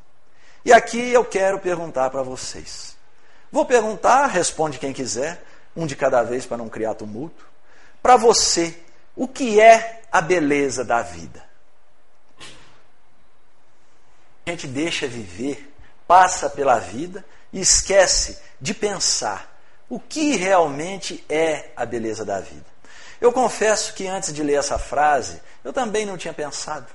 E 0.65 0.73
aqui 0.73 1.11
eu 1.11 1.25
quero 1.25 1.59
perguntar 1.59 2.11
para 2.11 2.23
vocês. 2.23 2.97
Vou 3.51 3.65
perguntar, 3.65 4.27
responde 4.27 4.79
quem 4.79 4.93
quiser, 4.93 5.45
um 5.77 5.87
de 5.87 5.97
cada 5.97 6.23
vez 6.23 6.47
para 6.47 6.57
não 6.57 6.69
criar 6.69 6.95
tumulto. 6.95 7.47
Para 8.03 8.17
você, 8.17 8.79
o 9.17 9.27
que 9.27 9.61
é 9.61 10.03
a 10.11 10.21
beleza 10.21 10.85
da 10.85 11.03
vida? 11.03 11.43
A 14.47 14.51
gente 14.51 14.67
deixa 14.67 15.07
viver, 15.07 15.73
passa 16.07 16.51
pela 16.51 16.79
vida 16.79 17.25
e 17.53 17.61
esquece 17.61 18.39
de 18.61 18.75
pensar 18.75 19.55
o 19.89 19.99
que 19.99 20.37
realmente 20.37 21.25
é 21.29 21.71
a 21.77 21.87
beleza 21.87 22.25
da 22.25 22.41
vida. 22.41 22.67
Eu 23.21 23.33
confesso 23.33 23.95
que 23.95 24.07
antes 24.07 24.33
de 24.33 24.43
ler 24.43 24.59
essa 24.59 24.79
frase, 24.79 25.41
eu 25.63 25.73
também 25.73 26.05
não 26.05 26.19
tinha 26.19 26.35
pensado. 26.35 26.87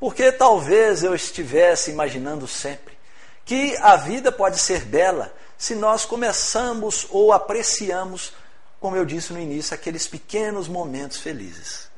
Porque 0.00 0.32
talvez 0.32 1.04
eu 1.04 1.14
estivesse 1.14 1.90
imaginando 1.90 2.48
sempre 2.48 2.98
que 3.44 3.76
a 3.76 3.96
vida 3.96 4.32
pode 4.32 4.58
ser 4.58 4.84
bela 4.84 5.32
se 5.62 5.76
nós 5.76 6.04
começamos 6.04 7.06
ou 7.08 7.32
apreciamos, 7.32 8.32
como 8.80 8.96
eu 8.96 9.04
disse 9.04 9.32
no 9.32 9.38
início, 9.38 9.72
aqueles 9.72 10.08
pequenos 10.08 10.66
momentos 10.66 11.18
felizes. 11.18 11.88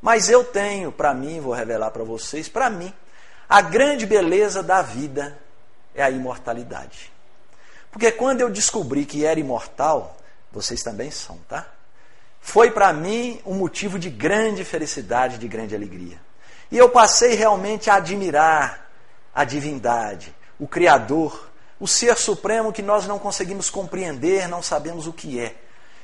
Mas 0.00 0.30
eu 0.30 0.44
tenho 0.44 0.92
para 0.92 1.12
mim, 1.12 1.40
vou 1.40 1.52
revelar 1.52 1.90
para 1.90 2.04
vocês, 2.04 2.48
para 2.48 2.70
mim, 2.70 2.94
a 3.48 3.60
grande 3.62 4.06
beleza 4.06 4.62
da 4.62 4.80
vida 4.80 5.36
é 5.92 6.04
a 6.04 6.08
imortalidade. 6.08 7.10
Porque 7.90 8.12
quando 8.12 8.42
eu 8.42 8.48
descobri 8.48 9.04
que 9.04 9.24
era 9.24 9.40
imortal, 9.40 10.16
vocês 10.52 10.80
também 10.80 11.10
são, 11.10 11.36
tá? 11.48 11.66
Foi 12.40 12.70
para 12.70 12.92
mim 12.92 13.40
um 13.44 13.54
motivo 13.54 13.98
de 13.98 14.08
grande 14.08 14.64
felicidade, 14.64 15.36
de 15.36 15.48
grande 15.48 15.74
alegria. 15.74 16.20
E 16.70 16.78
eu 16.78 16.88
passei 16.88 17.34
realmente 17.34 17.90
a 17.90 17.96
admirar 17.96 18.88
a 19.34 19.42
divindade, 19.42 20.32
o 20.60 20.68
Criador, 20.68 21.49
o 21.80 21.88
Ser 21.88 22.18
Supremo 22.18 22.72
que 22.72 22.82
nós 22.82 23.06
não 23.06 23.18
conseguimos 23.18 23.70
compreender, 23.70 24.46
não 24.46 24.62
sabemos 24.62 25.06
o 25.06 25.12
que 25.12 25.40
é. 25.40 25.56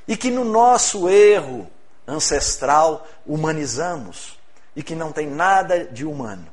E 0.09 0.17
que 0.17 0.31
no 0.31 0.45
nosso 0.45 1.09
erro 1.09 1.71
ancestral 2.07 3.07
humanizamos 3.27 4.39
e 4.75 4.83
que 4.83 4.95
não 4.95 5.13
tem 5.13 5.27
nada 5.27 5.85
de 5.85 6.07
humano. 6.07 6.49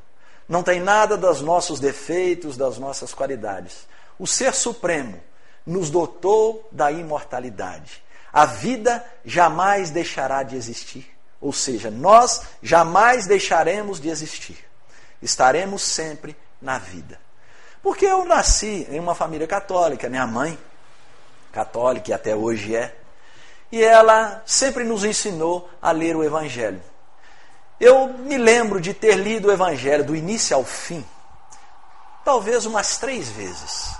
Não 0.46 0.62
tem 0.62 0.78
nada 0.78 1.16
dos 1.16 1.40
nossos 1.40 1.80
defeitos, 1.80 2.56
das 2.56 2.76
nossas 2.76 3.14
qualidades. 3.14 3.86
O 4.18 4.26
Ser 4.26 4.52
Supremo 4.52 5.18
nos 5.64 5.88
dotou 5.88 6.68
da 6.70 6.92
imortalidade. 6.92 8.02
A 8.30 8.44
vida 8.44 9.02
jamais 9.24 9.90
deixará 9.90 10.42
de 10.42 10.54
existir. 10.54 11.08
Ou 11.40 11.52
seja, 11.52 11.90
nós 11.90 12.42
jamais 12.62 13.26
deixaremos 13.26 14.00
de 14.00 14.08
existir. 14.08 14.58
Estaremos 15.22 15.82
sempre 15.82 16.36
na 16.60 16.78
vida. 16.78 17.18
Porque 17.84 18.06
eu 18.06 18.24
nasci 18.24 18.86
em 18.88 18.98
uma 18.98 19.14
família 19.14 19.46
católica, 19.46 20.08
minha 20.08 20.26
mãe, 20.26 20.58
católica 21.52 22.10
e 22.10 22.14
até 22.14 22.34
hoje 22.34 22.74
é, 22.74 22.96
e 23.70 23.84
ela 23.84 24.42
sempre 24.46 24.84
nos 24.84 25.04
ensinou 25.04 25.68
a 25.82 25.92
ler 25.92 26.16
o 26.16 26.24
Evangelho. 26.24 26.82
Eu 27.78 28.08
me 28.08 28.38
lembro 28.38 28.80
de 28.80 28.94
ter 28.94 29.16
lido 29.16 29.48
o 29.48 29.52
Evangelho 29.52 30.02
do 30.02 30.16
início 30.16 30.56
ao 30.56 30.64
fim, 30.64 31.04
talvez 32.24 32.64
umas 32.64 32.96
três 32.96 33.28
vezes. 33.28 33.94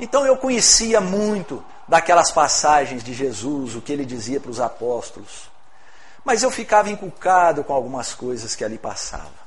Então 0.00 0.26
eu 0.26 0.36
conhecia 0.36 1.00
muito 1.00 1.64
daquelas 1.86 2.32
passagens 2.32 3.04
de 3.04 3.14
Jesus, 3.14 3.76
o 3.76 3.80
que 3.80 3.92
ele 3.92 4.04
dizia 4.04 4.40
para 4.40 4.50
os 4.50 4.60
apóstolos. 4.60 5.48
Mas 6.24 6.42
eu 6.42 6.50
ficava 6.50 6.90
inculcado 6.90 7.62
com 7.62 7.72
algumas 7.72 8.14
coisas 8.14 8.56
que 8.56 8.64
ali 8.64 8.78
passavam. 8.78 9.45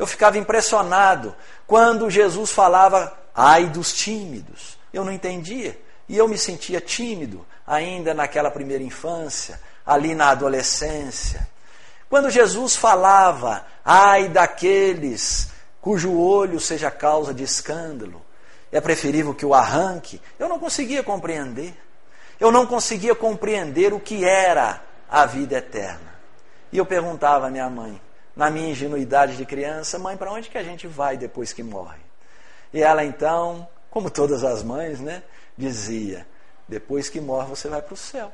Eu 0.00 0.06
ficava 0.06 0.38
impressionado 0.38 1.36
quando 1.66 2.08
Jesus 2.08 2.50
falava, 2.50 3.12
ai 3.34 3.66
dos 3.66 3.92
tímidos. 3.92 4.78
Eu 4.90 5.04
não 5.04 5.12
entendia. 5.12 5.78
E 6.08 6.16
eu 6.16 6.26
me 6.26 6.38
sentia 6.38 6.80
tímido 6.80 7.46
ainda 7.66 8.14
naquela 8.14 8.50
primeira 8.50 8.82
infância, 8.82 9.60
ali 9.84 10.14
na 10.14 10.30
adolescência. 10.30 11.46
Quando 12.08 12.30
Jesus 12.30 12.74
falava, 12.74 13.66
ai 13.84 14.30
daqueles 14.30 15.50
cujo 15.82 16.18
olho 16.18 16.58
seja 16.58 16.90
causa 16.90 17.34
de 17.34 17.42
escândalo, 17.42 18.22
é 18.72 18.80
preferível 18.80 19.34
que 19.34 19.44
o 19.44 19.52
arranque. 19.52 20.18
Eu 20.38 20.48
não 20.48 20.58
conseguia 20.58 21.02
compreender. 21.02 21.74
Eu 22.40 22.50
não 22.50 22.66
conseguia 22.66 23.14
compreender 23.14 23.92
o 23.92 24.00
que 24.00 24.24
era 24.24 24.82
a 25.10 25.26
vida 25.26 25.58
eterna. 25.58 26.14
E 26.72 26.78
eu 26.78 26.86
perguntava 26.86 27.48
à 27.48 27.50
minha 27.50 27.68
mãe, 27.68 28.00
na 28.40 28.48
minha 28.48 28.70
ingenuidade 28.70 29.36
de 29.36 29.44
criança, 29.44 29.98
mãe, 29.98 30.16
para 30.16 30.32
onde 30.32 30.48
que 30.48 30.56
a 30.56 30.62
gente 30.62 30.86
vai 30.86 31.18
depois 31.18 31.52
que 31.52 31.62
morre? 31.62 32.00
E 32.72 32.82
ela 32.82 33.04
então, 33.04 33.68
como 33.90 34.08
todas 34.08 34.42
as 34.44 34.62
mães, 34.62 34.98
né, 34.98 35.22
dizia: 35.58 36.26
depois 36.66 37.10
que 37.10 37.20
morre 37.20 37.50
você 37.50 37.68
vai 37.68 37.82
para 37.82 37.92
o 37.92 37.96
céu. 37.98 38.32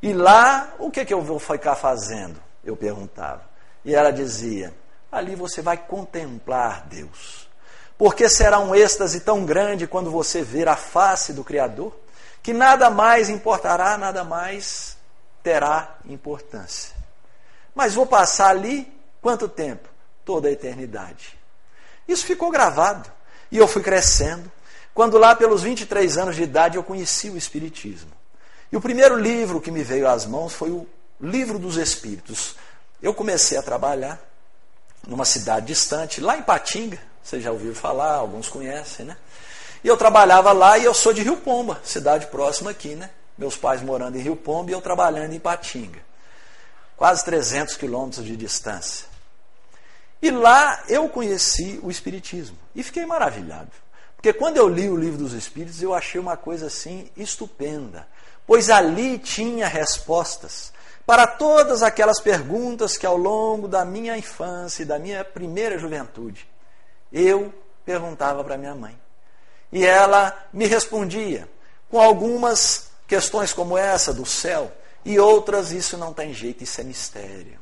E 0.00 0.12
lá, 0.12 0.74
o 0.78 0.92
que, 0.92 1.04
que 1.04 1.12
eu 1.12 1.20
vou 1.20 1.40
ficar 1.40 1.74
fazendo? 1.74 2.40
Eu 2.64 2.76
perguntava. 2.76 3.42
E 3.84 3.92
ela 3.92 4.12
dizia: 4.12 4.72
ali 5.10 5.34
você 5.34 5.60
vai 5.60 5.76
contemplar 5.76 6.86
Deus. 6.86 7.48
Porque 7.98 8.28
será 8.28 8.60
um 8.60 8.76
êxtase 8.76 9.22
tão 9.22 9.44
grande 9.44 9.88
quando 9.88 10.08
você 10.08 10.40
ver 10.40 10.68
a 10.68 10.76
face 10.76 11.32
do 11.32 11.42
Criador, 11.42 11.96
que 12.40 12.52
nada 12.52 12.88
mais 12.90 13.28
importará, 13.28 13.98
nada 13.98 14.22
mais 14.22 14.96
terá 15.42 15.96
importância. 16.06 17.03
Mas 17.74 17.94
vou 17.94 18.06
passar 18.06 18.48
ali 18.48 18.94
Quanto 19.24 19.48
tempo? 19.48 19.88
Toda 20.22 20.48
a 20.48 20.52
eternidade. 20.52 21.34
Isso 22.06 22.26
ficou 22.26 22.50
gravado. 22.50 23.10
E 23.50 23.56
eu 23.56 23.66
fui 23.66 23.82
crescendo. 23.82 24.52
Quando 24.92 25.16
lá 25.16 25.34
pelos 25.34 25.62
23 25.62 26.18
anos 26.18 26.36
de 26.36 26.42
idade 26.42 26.76
eu 26.76 26.84
conheci 26.84 27.30
o 27.30 27.36
Espiritismo. 27.38 28.10
E 28.70 28.76
o 28.76 28.82
primeiro 28.82 29.18
livro 29.18 29.62
que 29.62 29.70
me 29.70 29.82
veio 29.82 30.06
às 30.06 30.26
mãos 30.26 30.52
foi 30.52 30.68
o 30.68 30.86
Livro 31.18 31.58
dos 31.58 31.78
Espíritos. 31.78 32.54
Eu 33.00 33.14
comecei 33.14 33.56
a 33.56 33.62
trabalhar 33.62 34.20
numa 35.08 35.24
cidade 35.24 35.68
distante, 35.68 36.20
lá 36.20 36.36
em 36.36 36.42
Patinga, 36.42 36.98
você 37.22 37.40
já 37.40 37.50
ouviu 37.50 37.74
falar, 37.74 38.16
alguns 38.16 38.48
conhecem, 38.48 39.06
né? 39.06 39.16
E 39.82 39.88
eu 39.88 39.96
trabalhava 39.96 40.52
lá 40.52 40.76
e 40.76 40.84
eu 40.84 40.92
sou 40.92 41.14
de 41.14 41.22
Rio 41.22 41.38
Pomba, 41.38 41.80
cidade 41.82 42.26
próxima 42.26 42.72
aqui, 42.72 42.94
né? 42.94 43.08
Meus 43.38 43.56
pais 43.56 43.80
morando 43.80 44.18
em 44.18 44.20
Rio 44.20 44.36
Pomba 44.36 44.70
e 44.70 44.74
eu 44.74 44.82
trabalhando 44.82 45.32
em 45.32 45.40
Patinga. 45.40 46.00
Quase 46.96 47.24
300 47.24 47.76
quilômetros 47.76 48.24
de 48.24 48.36
distância. 48.36 49.06
E 50.22 50.30
lá 50.30 50.82
eu 50.88 51.08
conheci 51.08 51.78
o 51.82 51.90
Espiritismo 51.90 52.56
e 52.74 52.82
fiquei 52.82 53.04
maravilhado. 53.04 53.70
Porque 54.16 54.32
quando 54.32 54.56
eu 54.56 54.68
li 54.68 54.88
o 54.88 54.96
livro 54.96 55.18
dos 55.18 55.34
Espíritos, 55.34 55.82
eu 55.82 55.92
achei 55.92 56.20
uma 56.20 56.36
coisa 56.36 56.68
assim 56.68 57.10
estupenda. 57.16 58.06
Pois 58.46 58.70
ali 58.70 59.18
tinha 59.18 59.66
respostas 59.68 60.72
para 61.06 61.26
todas 61.26 61.82
aquelas 61.82 62.20
perguntas 62.20 62.96
que 62.96 63.04
ao 63.04 63.16
longo 63.16 63.68
da 63.68 63.84
minha 63.84 64.16
infância 64.16 64.82
e 64.82 64.86
da 64.86 64.98
minha 64.98 65.22
primeira 65.24 65.78
juventude 65.78 66.48
eu 67.12 67.52
perguntava 67.84 68.42
para 68.42 68.56
minha 68.56 68.74
mãe. 68.74 68.98
E 69.70 69.84
ela 69.84 70.34
me 70.52 70.66
respondia 70.66 71.48
com 71.90 72.00
algumas 72.00 72.88
questões 73.06 73.52
como 73.52 73.76
essa 73.76 74.12
do 74.12 74.24
céu 74.24 74.72
e 75.04 75.18
outras, 75.18 75.70
isso 75.70 75.98
não 75.98 76.12
tem 76.12 76.32
jeito, 76.32 76.64
isso 76.64 76.80
é 76.80 76.84
mistério. 76.84 77.58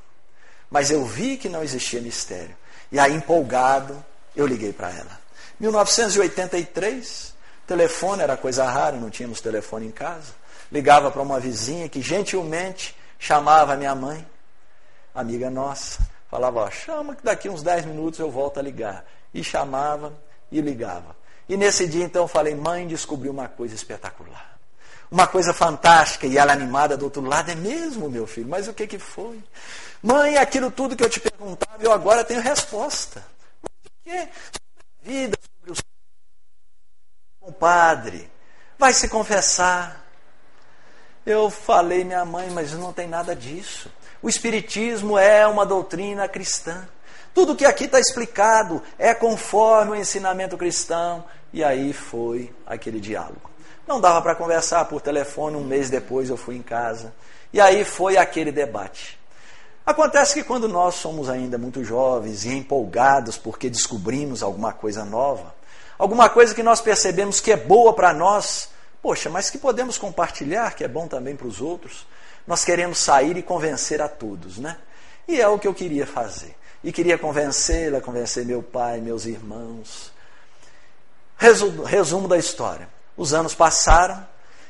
Mas 0.71 0.91
eu 0.91 1.05
vi 1.05 1.37
que 1.37 1.49
não 1.49 1.63
existia 1.63 2.01
mistério. 2.01 2.57
E 2.91 2.99
aí, 2.99 3.15
empolgado, 3.15 4.03
eu 4.35 4.47
liguei 4.47 4.73
para 4.73 4.91
ela. 4.91 5.21
1983, 5.59 7.35
telefone 7.67 8.23
era 8.23 8.37
coisa 8.37 8.65
rara, 8.65 8.97
não 8.97 9.11
tínhamos 9.11 9.41
telefone 9.41 9.87
em 9.87 9.91
casa. 9.91 10.33
Ligava 10.71 11.11
para 11.11 11.21
uma 11.21 11.39
vizinha 11.39 11.89
que 11.89 12.01
gentilmente 12.01 12.97
chamava 13.19 13.77
minha 13.77 13.95
mãe, 13.95 14.27
amiga 15.15 15.51
nossa, 15.51 16.01
falava, 16.31 16.61
ó, 16.61 16.71
chama 16.71 17.15
que 17.15 17.23
daqui 17.23 17.49
uns 17.49 17.63
10 17.63 17.87
minutos 17.87 18.19
eu 18.19 18.31
volto 18.31 18.59
a 18.59 18.63
ligar. 18.63 19.05
E 19.35 19.43
chamava 19.43 20.13
e 20.51 20.61
ligava. 20.61 21.17
E 21.49 21.57
nesse 21.57 21.87
dia 21.87 22.05
então 22.05 22.23
eu 22.23 22.29
falei, 22.29 22.55
mãe, 22.55 22.87
descobri 22.87 23.29
uma 23.29 23.49
coisa 23.49 23.75
espetacular. 23.75 24.52
Uma 25.13 25.27
coisa 25.27 25.53
fantástica 25.53 26.27
e 26.27 26.39
ela 26.39 26.55
animada 26.55 26.97
do 26.97 27.05
outro 27.05 27.21
lado, 27.21 27.51
é 27.51 27.55
mesmo, 27.55 28.09
meu 28.09 28.27
filho, 28.27 28.49
mas 28.49 28.67
o 28.67 28.73
que, 28.73 28.87
que 28.87 28.99
foi? 28.99 29.45
Mãe, 30.03 30.39
aquilo 30.39 30.71
tudo 30.71 30.97
que 30.97 31.05
eu 31.05 31.11
te 31.11 31.21
perguntava, 31.21 31.83
eu 31.83 31.93
agora 31.93 32.25
tenho 32.25 32.41
resposta. 32.41 33.23
O 33.63 33.69
quê? 34.03 34.27
Sobre 34.51 34.81
a 34.81 35.11
vida, 35.11 35.39
sobre 35.67 35.83
o 37.43 37.53
padre, 37.53 38.31
vai 38.79 38.95
se 38.95 39.07
confessar, 39.11 40.03
eu 41.27 41.51
falei, 41.51 42.05
minha 42.05 42.25
mãe, 42.25 42.49
mas 42.49 42.73
não 42.73 42.91
tem 42.91 43.07
nada 43.07 43.37
disso. 43.37 43.93
O 44.23 44.31
Espiritismo 44.31 45.19
é 45.19 45.47
uma 45.47 45.67
doutrina 45.67 46.27
cristã. 46.27 46.89
Tudo 47.35 47.55
que 47.55 47.67
aqui 47.67 47.85
está 47.85 48.01
explicado 48.01 48.83
é 48.99 49.13
conforme 49.13 49.91
o 49.91 49.95
ensinamento 49.95 50.57
cristão. 50.57 51.23
E 51.53 51.63
aí 51.63 51.93
foi 51.93 52.51
aquele 52.65 52.99
diálogo. 52.99 53.52
Não 53.87 54.01
dava 54.01 54.23
para 54.23 54.35
conversar 54.35 54.85
por 54.87 55.01
telefone, 55.01 55.57
um 55.57 55.65
mês 55.65 55.91
depois 55.91 56.31
eu 56.31 56.37
fui 56.37 56.57
em 56.57 56.63
casa. 56.63 57.13
E 57.53 57.61
aí 57.61 57.85
foi 57.85 58.17
aquele 58.17 58.53
debate. 58.53 59.19
Acontece 59.85 60.35
que 60.35 60.45
quando 60.45 60.69
nós 60.69 60.95
somos 60.95 61.29
ainda 61.29 61.59
muito 61.59 61.83
jovens 61.83 62.45
e 62.45 62.51
empolgados 62.51 63.37
porque 63.37 63.69
descobrimos 63.69 64.43
alguma 64.43 64.73
coisa 64.73 65.05
nova, 65.05 65.53
alguma 65.99 66.29
coisa 66.29 66.55
que 66.55 66.63
nós 66.63 66.81
percebemos 66.81 67.41
que 67.41 67.51
é 67.51 67.57
boa 67.57 67.93
para 67.93 68.13
nós, 68.13 68.71
Poxa, 69.03 69.29
mas 69.29 69.51
que 69.51 69.59
podemos 69.59 69.99
compartilhar, 69.99 70.77
que 70.77 70.85
é 70.85 70.89
bom 70.89 71.09
também 71.09 71.35
para 71.35 71.49
os 71.49 71.61
outros. 71.61 72.07
Nós 72.47 72.65
queremos 72.65 72.99
sair 72.99 73.37
e 73.37 73.43
convencer 73.43 74.01
a 74.01 74.09
todos, 74.09 74.59
né? 74.59 74.77
E 75.27 75.41
é 75.41 75.49
o 75.49 75.59
que 75.59 75.67
eu 75.67 75.75
queria 75.75 76.07
fazer. 76.07 76.55
E 76.85 76.93
queria 76.93 77.19
convencê-la, 77.19 78.01
convencer 78.01 78.47
meu 78.47 78.63
pai, 78.63 79.01
meus 79.01 79.27
irmãos. 79.27 80.13
Resumo, 81.37 81.83
resumo 81.83 82.29
da 82.29 82.39
história. 82.39 82.89
Os 83.17 83.35
anos 83.35 83.55
passaram, 83.55 84.27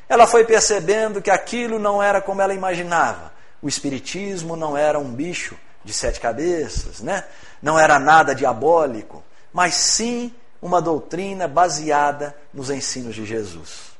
ela 0.08 0.26
foi 0.26 0.44
percebendo 0.44 1.22
que 1.22 1.30
aquilo 1.30 1.78
não 1.78 2.02
era 2.02 2.20
como 2.20 2.42
ela 2.42 2.54
imaginava. 2.54 3.32
O 3.60 3.68
espiritismo 3.68 4.56
não 4.56 4.76
era 4.76 4.98
um 4.98 5.12
bicho 5.12 5.56
de 5.84 5.92
sete 5.92 6.20
cabeças, 6.20 7.00
né? 7.00 7.24
Não 7.60 7.78
era 7.78 7.98
nada 7.98 8.34
diabólico, 8.34 9.22
mas 9.52 9.74
sim 9.74 10.34
uma 10.60 10.80
doutrina 10.80 11.48
baseada 11.48 12.36
nos 12.52 12.70
ensinos 12.70 13.14
de 13.14 13.24
Jesus. 13.24 13.92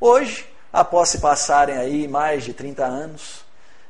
Hoje, 0.00 0.48
após 0.72 1.08
se 1.08 1.18
passarem 1.18 1.76
aí 1.76 2.06
mais 2.06 2.44
de 2.44 2.52
30 2.52 2.84
anos, 2.84 3.44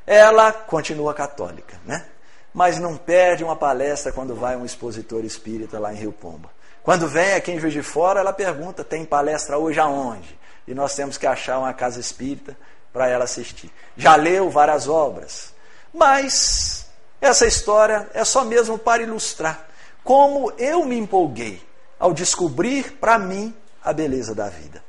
ela 0.06 0.52
continua 0.52 1.12
católica, 1.12 1.78
né? 1.85 2.06
Mas 2.54 2.78
não 2.78 2.96
perde 2.96 3.44
uma 3.44 3.56
palestra 3.56 4.12
quando 4.12 4.35
vai 4.35 4.56
um 4.56 4.64
expositor 4.64 5.24
espírita 5.24 5.78
lá 5.78 5.92
em 5.92 5.96
Rio 5.96 6.12
Pomba. 6.12 6.55
Quando 6.87 7.09
vem 7.09 7.33
aqui 7.33 7.51
em 7.51 7.59
Juiz 7.59 7.72
de 7.72 7.83
Fora, 7.83 8.20
ela 8.20 8.33
pergunta: 8.33 8.85
tem 8.85 9.05
palestra 9.05 9.59
hoje 9.59 9.81
aonde? 9.81 10.38
E 10.68 10.72
nós 10.72 10.94
temos 10.94 11.18
que 11.18 11.27
achar 11.27 11.59
uma 11.59 11.75
casa 11.75 11.99
espírita 11.99 12.57
para 12.92 13.09
ela 13.09 13.25
assistir. 13.25 13.72
Já 13.96 14.14
leu 14.14 14.49
várias 14.49 14.87
obras. 14.87 15.53
Mas 15.92 16.87
essa 17.20 17.44
história 17.44 18.09
é 18.14 18.25
só 18.25 18.44
mesmo 18.44 18.79
para 18.79 19.03
ilustrar 19.03 19.66
como 20.05 20.53
eu 20.57 20.85
me 20.85 20.96
empolguei 20.96 21.61
ao 21.99 22.12
descobrir 22.12 22.92
para 23.01 23.18
mim 23.18 23.53
a 23.83 23.92
beleza 23.92 24.33
da 24.33 24.49
vida. 24.49 24.81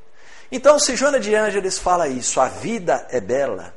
Então, 0.51 0.77
se 0.77 0.95
Joana 0.95 1.19
de 1.19 1.33
Ângeles 1.33 1.79
fala 1.79 2.07
isso, 2.07 2.39
a 2.39 2.47
vida 2.47 3.07
é 3.09 3.19
bela, 3.19 3.73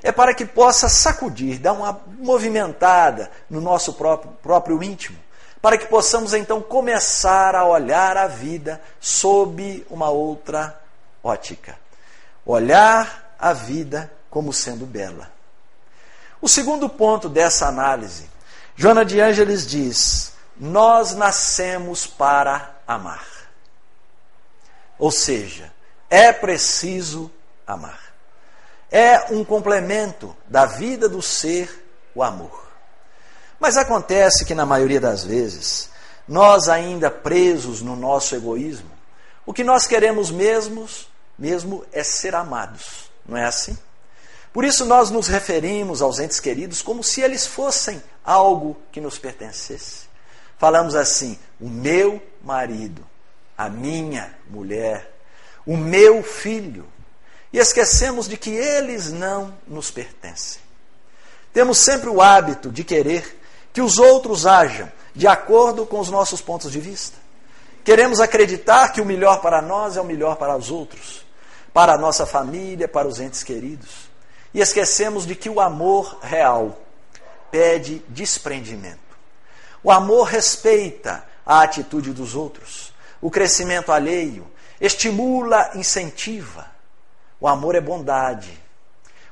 é 0.00 0.12
para 0.12 0.32
que 0.32 0.44
possa 0.44 0.88
sacudir, 0.88 1.58
dar 1.58 1.72
uma 1.72 2.00
movimentada 2.20 3.32
no 3.50 3.60
nosso 3.60 3.94
próprio, 3.94 4.30
próprio 4.40 4.80
íntimo, 4.80 5.18
para 5.64 5.78
que 5.78 5.86
possamos 5.86 6.34
então 6.34 6.60
começar 6.60 7.54
a 7.54 7.64
olhar 7.64 8.18
a 8.18 8.26
vida 8.26 8.82
sob 9.00 9.86
uma 9.88 10.10
outra 10.10 10.78
ótica. 11.22 11.78
Olhar 12.44 13.34
a 13.38 13.54
vida 13.54 14.12
como 14.28 14.52
sendo 14.52 14.84
bela. 14.84 15.32
O 16.38 16.50
segundo 16.50 16.86
ponto 16.86 17.30
dessa 17.30 17.66
análise, 17.66 18.28
Joana 18.76 19.06
de 19.06 19.18
Ângeles 19.22 19.66
diz: 19.66 20.34
Nós 20.54 21.14
nascemos 21.14 22.06
para 22.06 22.74
amar. 22.86 23.26
Ou 24.98 25.10
seja, 25.10 25.72
é 26.10 26.30
preciso 26.30 27.30
amar. 27.66 28.12
É 28.92 29.32
um 29.32 29.42
complemento 29.42 30.36
da 30.46 30.66
vida 30.66 31.08
do 31.08 31.22
ser 31.22 31.86
o 32.14 32.22
amor. 32.22 32.63
Mas 33.58 33.76
acontece 33.76 34.44
que, 34.44 34.54
na 34.54 34.66
maioria 34.66 35.00
das 35.00 35.24
vezes, 35.24 35.88
nós 36.26 36.68
ainda 36.68 37.10
presos 37.10 37.80
no 37.80 37.96
nosso 37.96 38.34
egoísmo, 38.34 38.90
o 39.46 39.52
que 39.52 39.64
nós 39.64 39.86
queremos 39.86 40.30
mesmos, 40.30 41.08
mesmo 41.38 41.84
é 41.92 42.02
ser 42.02 42.34
amados. 42.34 43.10
Não 43.26 43.36
é 43.36 43.44
assim? 43.44 43.76
Por 44.52 44.64
isso 44.64 44.84
nós 44.84 45.10
nos 45.10 45.26
referimos 45.26 46.00
aos 46.00 46.18
entes 46.20 46.38
queridos 46.38 46.80
como 46.80 47.02
se 47.02 47.20
eles 47.20 47.46
fossem 47.46 48.02
algo 48.24 48.76
que 48.92 49.00
nos 49.00 49.18
pertencesse. 49.18 50.04
Falamos 50.58 50.94
assim: 50.94 51.38
o 51.60 51.68
meu 51.68 52.22
marido, 52.42 53.04
a 53.58 53.68
minha 53.68 54.34
mulher, 54.48 55.12
o 55.66 55.76
meu 55.76 56.22
filho, 56.22 56.86
e 57.52 57.58
esquecemos 57.58 58.28
de 58.28 58.36
que 58.36 58.50
eles 58.50 59.10
não 59.10 59.54
nos 59.66 59.90
pertencem. 59.90 60.60
Temos 61.52 61.78
sempre 61.78 62.08
o 62.08 62.20
hábito 62.20 62.70
de 62.70 62.82
querer 62.82 63.40
que 63.74 63.82
os 63.82 63.98
outros 63.98 64.46
ajam 64.46 64.90
de 65.12 65.26
acordo 65.26 65.84
com 65.84 65.98
os 65.98 66.08
nossos 66.08 66.40
pontos 66.40 66.70
de 66.70 66.78
vista. 66.78 67.18
Queremos 67.84 68.20
acreditar 68.20 68.92
que 68.92 69.00
o 69.00 69.04
melhor 69.04 69.42
para 69.42 69.60
nós 69.60 69.96
é 69.96 70.00
o 70.00 70.04
melhor 70.04 70.36
para 70.36 70.56
os 70.56 70.70
outros, 70.70 71.26
para 71.72 71.94
a 71.94 71.98
nossa 71.98 72.24
família, 72.24 72.86
para 72.86 73.08
os 73.08 73.18
entes 73.18 73.42
queridos. 73.42 74.08
E 74.54 74.60
esquecemos 74.60 75.26
de 75.26 75.34
que 75.34 75.50
o 75.50 75.60
amor 75.60 76.18
real 76.22 76.78
pede 77.50 77.98
desprendimento. 78.08 79.00
O 79.82 79.90
amor 79.90 80.28
respeita 80.28 81.26
a 81.44 81.62
atitude 81.62 82.12
dos 82.12 82.36
outros, 82.36 82.94
o 83.20 83.28
crescimento 83.28 83.90
alheio, 83.90 84.46
estimula, 84.80 85.72
incentiva. 85.74 86.66
O 87.40 87.48
amor 87.48 87.74
é 87.74 87.80
bondade. 87.80 88.56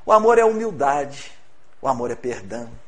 O 0.05 0.11
amor 0.11 0.37
é 0.37 0.43
humildade. 0.43 1.31
O 1.81 1.87
amor 1.87 2.11
é 2.11 2.15
perdão. 2.15 2.82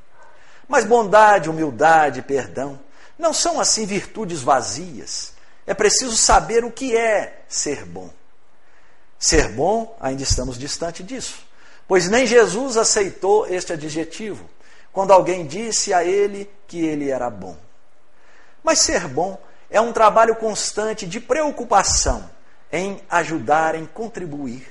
Mas 0.68 0.86
bondade, 0.86 1.50
humildade, 1.50 2.22
perdão 2.22 2.80
não 3.18 3.34
são 3.34 3.60
assim 3.60 3.86
virtudes 3.86 4.42
vazias. 4.42 5.34
É 5.66 5.74
preciso 5.74 6.16
saber 6.16 6.64
o 6.64 6.72
que 6.72 6.96
é 6.96 7.44
ser 7.48 7.86
bom. 7.86 8.10
Ser 9.18 9.50
bom, 9.50 9.96
ainda 10.00 10.22
estamos 10.22 10.58
distante 10.58 11.02
disso, 11.02 11.46
pois 11.88 12.10
nem 12.10 12.28
Jesus 12.28 12.78
aceitou 12.78 13.48
este 13.48 13.74
adjetivo 13.74 14.48
quando 14.92 15.12
alguém 15.12 15.46
disse 15.48 15.94
a 15.94 16.04
ele 16.04 16.50
que 16.68 16.86
ele 16.86 17.10
era 17.10 17.30
bom. 17.30 17.58
Mas 18.64 18.80
ser 18.80 19.08
bom 19.08 19.42
é 19.70 19.80
um 19.80 19.94
trabalho 19.94 20.36
constante 20.36 21.08
de 21.08 21.20
preocupação 21.20 22.30
em 22.72 23.02
ajudar, 23.10 23.76
em 23.76 23.86
contribuir, 23.86 24.68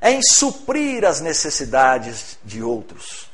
em 0.00 0.22
suprir 0.22 1.04
as 1.04 1.20
necessidades 1.20 2.38
de 2.44 2.62
outros. 2.62 3.28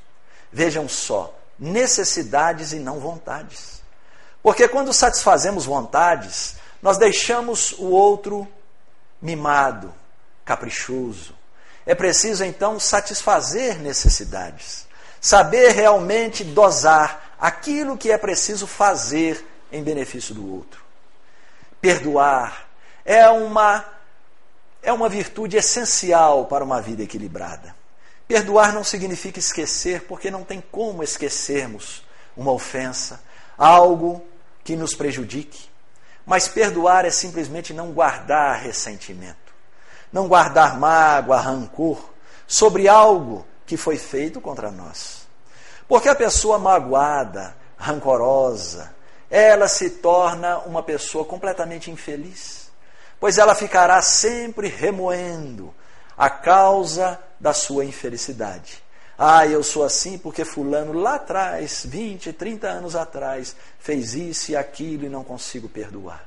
Vejam 0.50 0.88
só, 0.88 1.34
necessidades 1.58 2.72
e 2.72 2.78
não 2.78 2.98
vontades. 2.98 3.82
Porque 4.42 4.68
quando 4.68 4.92
satisfazemos 4.92 5.64
vontades, 5.64 6.56
nós 6.82 6.98
deixamos 6.98 7.72
o 7.72 7.86
outro 7.86 8.46
mimado, 9.20 9.94
caprichoso. 10.44 11.34
É 11.86 11.94
preciso 11.94 12.44
então 12.44 12.78
satisfazer 12.78 13.78
necessidades, 13.78 14.86
saber 15.20 15.70
realmente 15.70 16.44
dosar 16.44 17.34
aquilo 17.38 17.96
que 17.96 18.10
é 18.10 18.18
preciso 18.18 18.66
fazer 18.66 19.44
em 19.72 19.82
benefício 19.82 20.34
do 20.34 20.54
outro. 20.54 20.82
Perdoar 21.80 22.66
é 23.04 23.28
uma 23.28 23.84
é 24.82 24.92
uma 24.92 25.08
virtude 25.08 25.56
essencial 25.56 26.44
para 26.44 26.62
uma 26.62 26.80
vida 26.80 27.02
equilibrada. 27.02 27.74
Perdoar 28.26 28.72
não 28.72 28.82
significa 28.82 29.38
esquecer, 29.38 30.02
porque 30.06 30.30
não 30.30 30.44
tem 30.44 30.62
como 30.70 31.02
esquecermos 31.02 32.02
uma 32.37 32.52
ofensa, 32.52 33.22
algo 33.56 34.24
que 34.62 34.76
nos 34.76 34.94
prejudique. 34.94 35.68
Mas 36.24 36.48
perdoar 36.48 37.04
é 37.04 37.10
simplesmente 37.10 37.74
não 37.74 37.92
guardar 37.92 38.60
ressentimento, 38.60 39.52
não 40.10 40.26
guardar 40.26 40.78
mágoa, 40.78 41.38
rancor 41.38 42.10
sobre 42.46 42.88
algo 42.88 43.46
que 43.66 43.76
foi 43.76 43.98
feito 43.98 44.40
contra 44.40 44.70
nós. 44.70 45.26
Porque 45.87 46.08
a 46.08 46.14
pessoa 46.14 46.58
magoada, 46.58 47.54
rancorosa, 47.76 48.94
ela 49.30 49.68
se 49.68 49.90
torna 49.90 50.58
uma 50.60 50.82
pessoa 50.82 51.26
completamente 51.26 51.90
infeliz, 51.90 52.70
pois 53.20 53.37
ela 53.37 53.54
ficará 53.54 54.00
sempre 54.00 54.68
remoendo 54.68 55.74
a 56.16 56.31
causa 56.31 57.18
da 57.38 57.53
sua 57.53 57.85
infelicidade. 57.85 58.83
Ah, 59.16 59.46
eu 59.46 59.62
sou 59.62 59.85
assim 59.85 60.18
porque 60.18 60.44
Fulano 60.44 60.92
lá 60.92 61.16
atrás, 61.16 61.85
20, 61.85 62.33
30 62.33 62.68
anos 62.68 62.96
atrás, 62.96 63.55
fez 63.79 64.14
isso 64.14 64.50
e 64.50 64.57
aquilo 64.57 65.07
e 65.07 65.09
não 65.09 65.22
consigo 65.22 65.68
perdoar. 65.68 66.24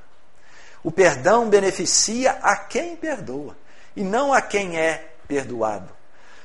O 0.84 0.91
perdão 0.91 1.50
beneficia 1.50 2.32
a 2.41 2.56
quem 2.56 2.95
perdoa 2.95 3.58
e 3.95 4.04
não 4.04 4.34
a 4.34 4.41
quem 4.41 4.80
é 4.80 5.10
perdoado. 5.28 5.89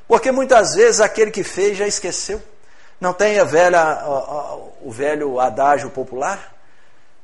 Porque 0.09 0.33
muitas 0.33 0.75
vezes 0.75 1.01
aquele 1.01 1.31
que 1.31 1.45
fez 1.45 1.79
já 1.79 1.87
esqueceu. 1.87 2.43
Não 3.01 3.13
tem 3.13 3.39
a 3.39 3.45
velha, 3.45 4.05
o 4.81 4.91
velho 4.91 5.39
adágio 5.41 5.91
popular? 5.91 6.55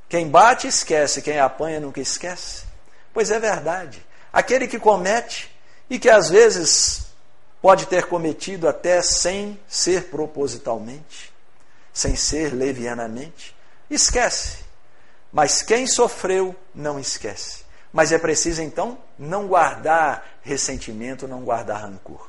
Quem 0.09 0.29
bate 0.29 0.67
esquece, 0.67 1.23
quem 1.23 1.39
apanha 1.39 1.81
nunca 1.81 2.01
esquece. 2.01 2.65
Pois 3.13 3.31
é 3.31 3.39
verdade. 3.39 4.05
Aquele 4.33 4.69
que 4.69 4.79
comete 4.79 5.51
e 5.88 5.98
que 5.98 6.09
às 6.09 6.29
vezes 6.29 7.07
pode 7.61 7.87
ter 7.87 8.07
cometido 8.07 8.68
até 8.68 9.03
sem 9.03 9.59
ser 9.66 10.11
propositalmente, 10.11 11.33
sem 11.92 12.14
ser 12.14 12.55
levianamente, 12.55 13.57
esquece. 13.90 14.64
Mas 15.33 15.62
quem 15.62 15.87
sofreu 15.87 16.55
não 16.74 16.98
esquece. 16.98 17.64
Mas 17.92 18.12
é 18.12 18.18
preciso 18.18 18.62
então 18.62 18.98
não 19.18 19.46
guardar 19.46 20.38
ressentimento, 20.42 21.27
não 21.27 21.42
guardar 21.42 21.83
rancor. 21.83 22.29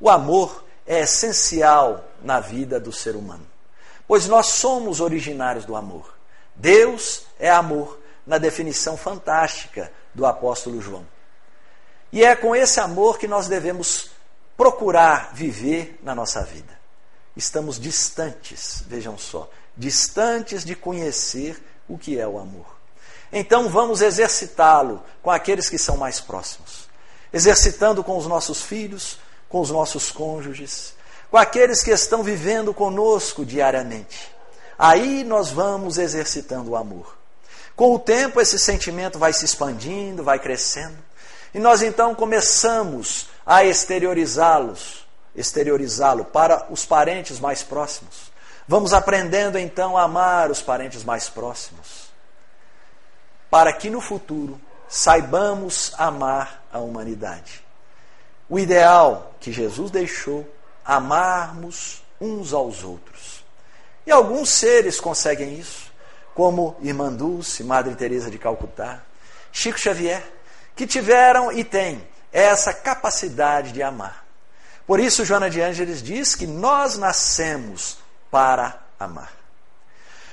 O 0.00 0.10
amor 0.10 0.64
é 0.86 1.00
essencial 1.00 2.04
na 2.22 2.40
vida 2.40 2.80
do 2.80 2.92
ser 2.92 3.14
humano, 3.14 3.46
pois 4.08 4.26
nós 4.26 4.46
somos 4.46 5.00
originários 5.00 5.64
do 5.64 5.76
amor. 5.76 6.14
Deus 6.56 7.24
é 7.38 7.50
amor, 7.50 8.00
na 8.26 8.38
definição 8.38 8.96
fantástica 8.96 9.92
do 10.14 10.26
apóstolo 10.26 10.80
João. 10.80 11.06
E 12.12 12.22
é 12.24 12.36
com 12.36 12.54
esse 12.54 12.78
amor 12.78 13.18
que 13.18 13.26
nós 13.26 13.48
devemos 13.48 14.10
procurar 14.56 15.32
viver 15.32 15.98
na 16.02 16.14
nossa 16.14 16.42
vida. 16.42 16.78
Estamos 17.34 17.80
distantes, 17.80 18.82
vejam 18.86 19.16
só, 19.16 19.48
distantes 19.76 20.64
de 20.64 20.76
conhecer 20.76 21.62
o 21.88 21.96
que 21.96 22.18
é 22.18 22.28
o 22.28 22.38
amor. 22.38 22.66
Então 23.32 23.70
vamos 23.70 24.02
exercitá-lo 24.02 25.02
com 25.22 25.30
aqueles 25.30 25.70
que 25.70 25.78
são 25.78 25.96
mais 25.96 26.20
próximos, 26.20 26.86
exercitando 27.32 28.04
com 28.04 28.18
os 28.18 28.26
nossos 28.26 28.60
filhos, 28.60 29.18
com 29.48 29.60
os 29.60 29.70
nossos 29.70 30.10
cônjuges, 30.10 30.92
com 31.30 31.38
aqueles 31.38 31.82
que 31.82 31.90
estão 31.90 32.22
vivendo 32.22 32.74
conosco 32.74 33.42
diariamente. 33.42 34.30
Aí 34.78 35.24
nós 35.24 35.50
vamos 35.50 35.96
exercitando 35.96 36.72
o 36.72 36.76
amor. 36.76 37.16
Com 37.74 37.94
o 37.94 37.98
tempo, 37.98 38.38
esse 38.38 38.58
sentimento 38.58 39.18
vai 39.18 39.32
se 39.32 39.46
expandindo, 39.46 40.22
vai 40.22 40.38
crescendo. 40.38 40.98
E 41.54 41.58
nós 41.58 41.82
então 41.82 42.14
começamos 42.14 43.28
a 43.44 43.64
exteriorizá-los, 43.64 45.06
exteriorizá-lo 45.34 46.24
para 46.24 46.66
os 46.70 46.86
parentes 46.86 47.38
mais 47.38 47.62
próximos. 47.62 48.32
Vamos 48.66 48.92
aprendendo 48.92 49.58
então 49.58 49.98
a 49.98 50.04
amar 50.04 50.50
os 50.50 50.62
parentes 50.62 51.04
mais 51.04 51.28
próximos, 51.28 52.10
para 53.50 53.72
que 53.72 53.90
no 53.90 54.00
futuro 54.00 54.60
saibamos 54.88 55.92
amar 55.98 56.64
a 56.72 56.78
humanidade. 56.78 57.62
O 58.48 58.58
ideal 58.58 59.34
que 59.40 59.52
Jesus 59.52 59.90
deixou, 59.90 60.48
amarmos 60.84 62.02
uns 62.20 62.52
aos 62.52 62.84
outros. 62.84 63.44
E 64.06 64.10
alguns 64.10 64.48
seres 64.50 65.00
conseguem 65.00 65.58
isso, 65.58 65.92
como 66.34 66.76
Irmã 66.80 67.12
Dulce, 67.12 67.62
Madre 67.62 67.94
Teresa 67.94 68.30
de 68.30 68.38
Calcutá, 68.38 69.02
Chico 69.50 69.78
Xavier, 69.78 70.22
que 70.74 70.86
tiveram 70.86 71.52
e 71.52 71.64
têm 71.64 72.06
essa 72.32 72.72
capacidade 72.72 73.72
de 73.72 73.82
amar. 73.82 74.24
Por 74.86 74.98
isso, 74.98 75.24
Joana 75.24 75.48
de 75.48 75.60
Ângeles 75.60 76.02
diz 76.02 76.34
que 76.34 76.46
nós 76.46 76.96
nascemos 76.96 77.98
para 78.30 78.80
amar. 78.98 79.32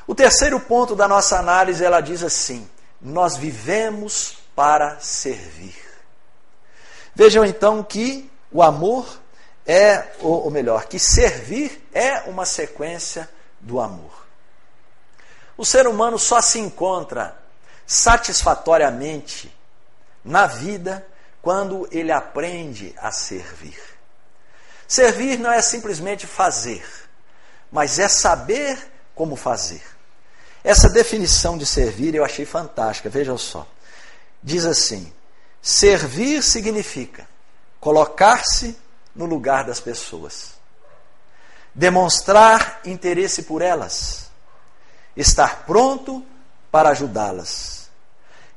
O 0.08 0.16
terceiro 0.16 0.60
ponto 0.60 0.96
da 0.96 1.08
nossa 1.08 1.38
análise, 1.38 1.84
ela 1.84 2.02
diz 2.02 2.24
assim: 2.24 2.68
nós 3.00 3.38
vivemos 3.38 4.38
para 4.56 5.00
servir. 5.00 5.78
Vejam 7.14 7.46
então 7.46 7.84
que 7.84 8.32
o 8.52 8.64
amor 8.64 9.06
é, 9.66 10.14
ou 10.22 10.50
melhor, 10.50 10.86
que 10.86 10.98
servir 10.98 11.88
é 11.94 12.22
uma 12.22 12.44
sequência 12.44 13.30
do 13.60 13.80
amor. 13.80 14.26
O 15.56 15.64
ser 15.64 15.86
humano 15.86 16.18
só 16.18 16.42
se 16.42 16.58
encontra 16.58 17.38
satisfatoriamente 17.86 19.56
na 20.24 20.46
vida 20.46 21.06
quando 21.42 21.88
ele 21.92 22.12
aprende 22.12 22.94
a 22.98 23.12
servir. 23.12 23.80
Servir 24.88 25.38
não 25.38 25.52
é 25.52 25.62
simplesmente 25.62 26.26
fazer, 26.26 26.86
mas 27.72 28.00
é 28.00 28.08
saber 28.08 28.78
como 29.16 29.36
fazer. 29.36 29.84
Essa 30.64 30.90
definição 30.90 31.58
de 31.58 31.66
servir 31.66 32.16
eu 32.16 32.26
achei 32.26 32.46
fantástica, 32.46 33.10
vejam 33.10 33.38
só. 33.38 33.68
Diz 34.42 34.66
assim: 34.66 35.14
servir 35.62 36.44
significa 36.44 37.28
colocar-se 37.80 38.78
no 39.16 39.26
lugar 39.26 39.64
das 39.64 39.80
pessoas, 39.80 40.54
demonstrar 41.74 42.82
interesse 42.84 43.44
por 43.44 43.62
elas, 43.62 44.30
estar 45.16 45.64
pronto 45.66 46.26
para 46.72 46.90
ajudá-las 46.90 47.79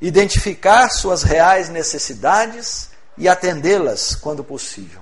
identificar 0.03 0.91
suas 0.91 1.23
reais 1.23 1.69
necessidades 1.69 2.91
e 3.17 3.29
atendê-las 3.29 4.17
quando 4.17 4.43
possível. 4.43 5.01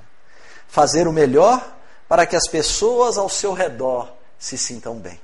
Fazer 0.69 1.09
o 1.09 1.13
melhor 1.13 1.75
para 2.07 2.27
que 2.27 2.37
as 2.37 2.47
pessoas 2.47 3.17
ao 3.17 3.29
seu 3.29 3.55
redor 3.55 4.13
se 4.39 4.59
sintam 4.59 4.97
bem. 4.97 5.19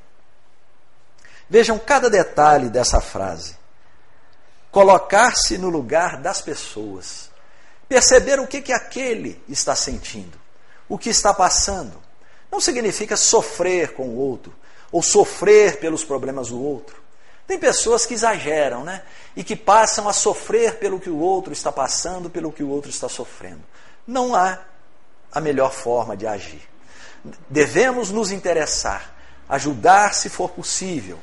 Vejam 1.49 1.79
cada 1.79 2.09
detalhe 2.09 2.71
dessa 2.71 3.03
frase. 3.03 3.55
Colocar-se 4.73 5.59
no 5.59 5.69
lugar 5.69 6.23
das 6.23 6.41
pessoas. 6.41 7.31
Perceber 7.87 8.41
o 8.41 8.47
que, 8.47 8.63
que 8.63 8.73
aquele 8.73 9.41
está 9.47 9.77
sentindo, 9.77 10.39
o 10.89 10.97
que 10.97 11.11
está 11.11 11.35
passando. 11.35 12.03
Não 12.51 12.61
significa 12.63 13.17
sofrer 13.17 13.93
com 13.93 14.09
o 14.09 14.17
outro, 14.17 14.55
ou 14.91 15.03
sofrer 15.03 15.79
pelos 15.79 16.03
problemas 16.03 16.49
do 16.49 16.61
outro. 16.61 17.06
Tem 17.47 17.59
pessoas 17.59 18.05
que 18.05 18.15
exageram, 18.15 18.83
né? 18.83 19.03
E 19.37 19.45
que 19.45 19.55
passam 19.55 20.09
a 20.09 20.13
sofrer 20.13 20.79
pelo 20.79 20.99
que 20.99 21.11
o 21.11 21.19
outro 21.19 21.53
está 21.53 21.71
passando, 21.71 22.29
pelo 22.29 22.53
que 22.53 22.63
o 22.63 22.69
outro 22.69 22.91
está 22.91 23.09
sofrendo. 23.09 23.63
Não 24.07 24.35
há 24.35 24.59
a 25.31 25.41
melhor 25.41 25.73
forma 25.73 26.17
de 26.17 26.27
agir. 26.27 26.63
Devemos 27.49 28.11
nos 28.11 28.31
interessar, 28.31 29.15
ajudar 29.49 30.15
se 30.15 30.29
for 30.29 30.51
possível, 30.51 31.19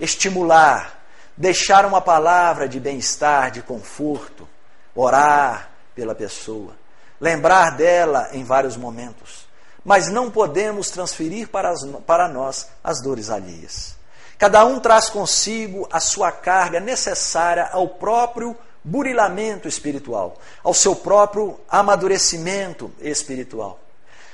estimular, 0.00 0.98
deixar 1.36 1.84
uma 1.84 2.00
palavra 2.00 2.68
de 2.68 2.80
bem-estar, 2.80 3.50
de 3.50 3.62
conforto, 3.62 4.48
orar 4.94 5.70
pela 5.94 6.14
pessoa, 6.14 6.76
lembrar 7.20 7.76
dela 7.76 8.30
em 8.32 8.42
vários 8.42 8.76
momentos. 8.76 9.46
mas 9.84 10.10
não 10.10 10.30
podemos 10.30 10.90
transferir 10.90 11.48
para, 11.48 11.70
as, 11.70 11.82
para 12.06 12.28
nós 12.28 12.68
as 12.84 13.00
dores 13.00 13.30
alheias. 13.30 13.96
Cada 14.38 14.64
um 14.64 14.78
traz 14.78 15.10
consigo 15.10 15.88
a 15.90 15.98
sua 15.98 16.30
carga 16.30 16.78
necessária 16.78 17.68
ao 17.72 17.88
próprio 17.88 18.56
burilamento 18.84 19.66
espiritual, 19.66 20.38
ao 20.62 20.72
seu 20.72 20.94
próprio 20.94 21.58
amadurecimento 21.68 22.92
espiritual. 23.00 23.80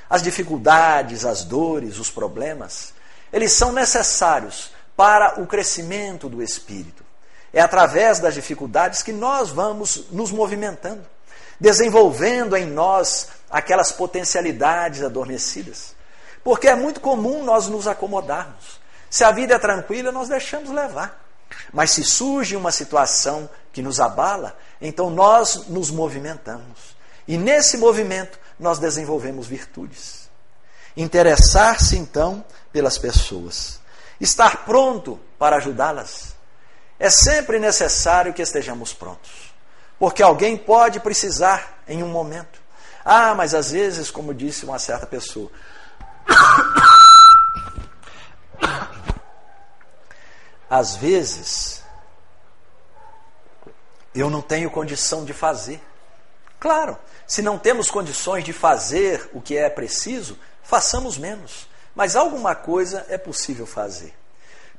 As 0.07 0.21
dificuldades, 0.21 1.25
as 1.25 1.43
dores, 1.43 1.97
os 1.97 2.11
problemas, 2.11 2.93
eles 3.33 3.51
são 3.53 3.71
necessários 3.71 4.71
para 4.95 5.41
o 5.41 5.47
crescimento 5.47 6.29
do 6.29 6.41
espírito. 6.41 7.03
É 7.51 7.59
através 7.59 8.19
das 8.19 8.35
dificuldades 8.35 9.01
que 9.01 9.11
nós 9.11 9.49
vamos 9.49 10.11
nos 10.11 10.31
movimentando, 10.31 11.03
desenvolvendo 11.59 12.55
em 12.55 12.65
nós 12.65 13.29
aquelas 13.49 13.91
potencialidades 13.91 15.01
adormecidas. 15.01 15.95
Porque 16.43 16.67
é 16.67 16.75
muito 16.75 17.01
comum 17.01 17.43
nós 17.43 17.67
nos 17.67 17.87
acomodarmos. 17.87 18.84
Se 19.15 19.23
a 19.23 19.31
vida 19.31 19.55
é 19.55 19.59
tranquila, 19.59 20.11
nós 20.11 20.27
deixamos 20.27 20.69
levar. 20.69 21.25
Mas 21.71 21.91
se 21.91 22.03
surge 22.03 22.53
uma 22.53 22.69
situação 22.69 23.49
que 23.71 23.81
nos 23.81 24.01
abala, 24.01 24.59
então 24.81 25.09
nós 25.09 25.67
nos 25.69 25.89
movimentamos. 25.89 26.97
E 27.25 27.37
nesse 27.37 27.77
movimento 27.77 28.37
nós 28.59 28.77
desenvolvemos 28.77 29.47
virtudes. 29.47 30.29
Interessar-se 30.97 31.95
então 31.95 32.43
pelas 32.73 32.97
pessoas. 32.97 33.79
Estar 34.19 34.65
pronto 34.65 35.17
para 35.39 35.55
ajudá-las. 35.55 36.35
É 36.99 37.09
sempre 37.09 37.57
necessário 37.57 38.33
que 38.33 38.41
estejamos 38.41 38.91
prontos. 38.91 39.55
Porque 39.97 40.21
alguém 40.21 40.57
pode 40.57 40.99
precisar 40.99 41.81
em 41.87 42.03
um 42.03 42.09
momento. 42.09 42.59
Ah, 43.05 43.33
mas 43.33 43.53
às 43.53 43.71
vezes, 43.71 44.11
como 44.11 44.33
disse 44.33 44.65
uma 44.65 44.77
certa 44.77 45.07
pessoa, 45.07 45.49
às 50.69 50.95
vezes 50.95 51.83
eu 54.13 54.29
não 54.29 54.41
tenho 54.41 54.71
condição 54.71 55.25
de 55.25 55.33
fazer. 55.33 55.81
Claro, 56.59 56.97
se 57.27 57.41
não 57.41 57.57
temos 57.57 57.91
condições 57.91 58.43
de 58.43 58.53
fazer 58.53 59.29
o 59.33 59.41
que 59.41 59.57
é 59.57 59.69
preciso, 59.69 60.37
façamos 60.63 61.17
menos. 61.17 61.67
Mas 61.93 62.15
alguma 62.15 62.55
coisa 62.55 63.05
é 63.09 63.17
possível 63.17 63.65
fazer. 63.65 64.13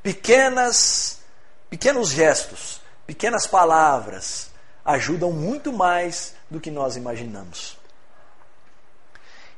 Pequenas, 0.02 1.20
pequenos 1.68 2.10
gestos, 2.10 2.80
pequenas 3.06 3.46
palavras 3.46 4.50
ajudam 4.84 5.32
muito 5.32 5.72
mais 5.72 6.34
do 6.50 6.60
que 6.60 6.70
nós 6.70 6.96
imaginamos 6.96 7.76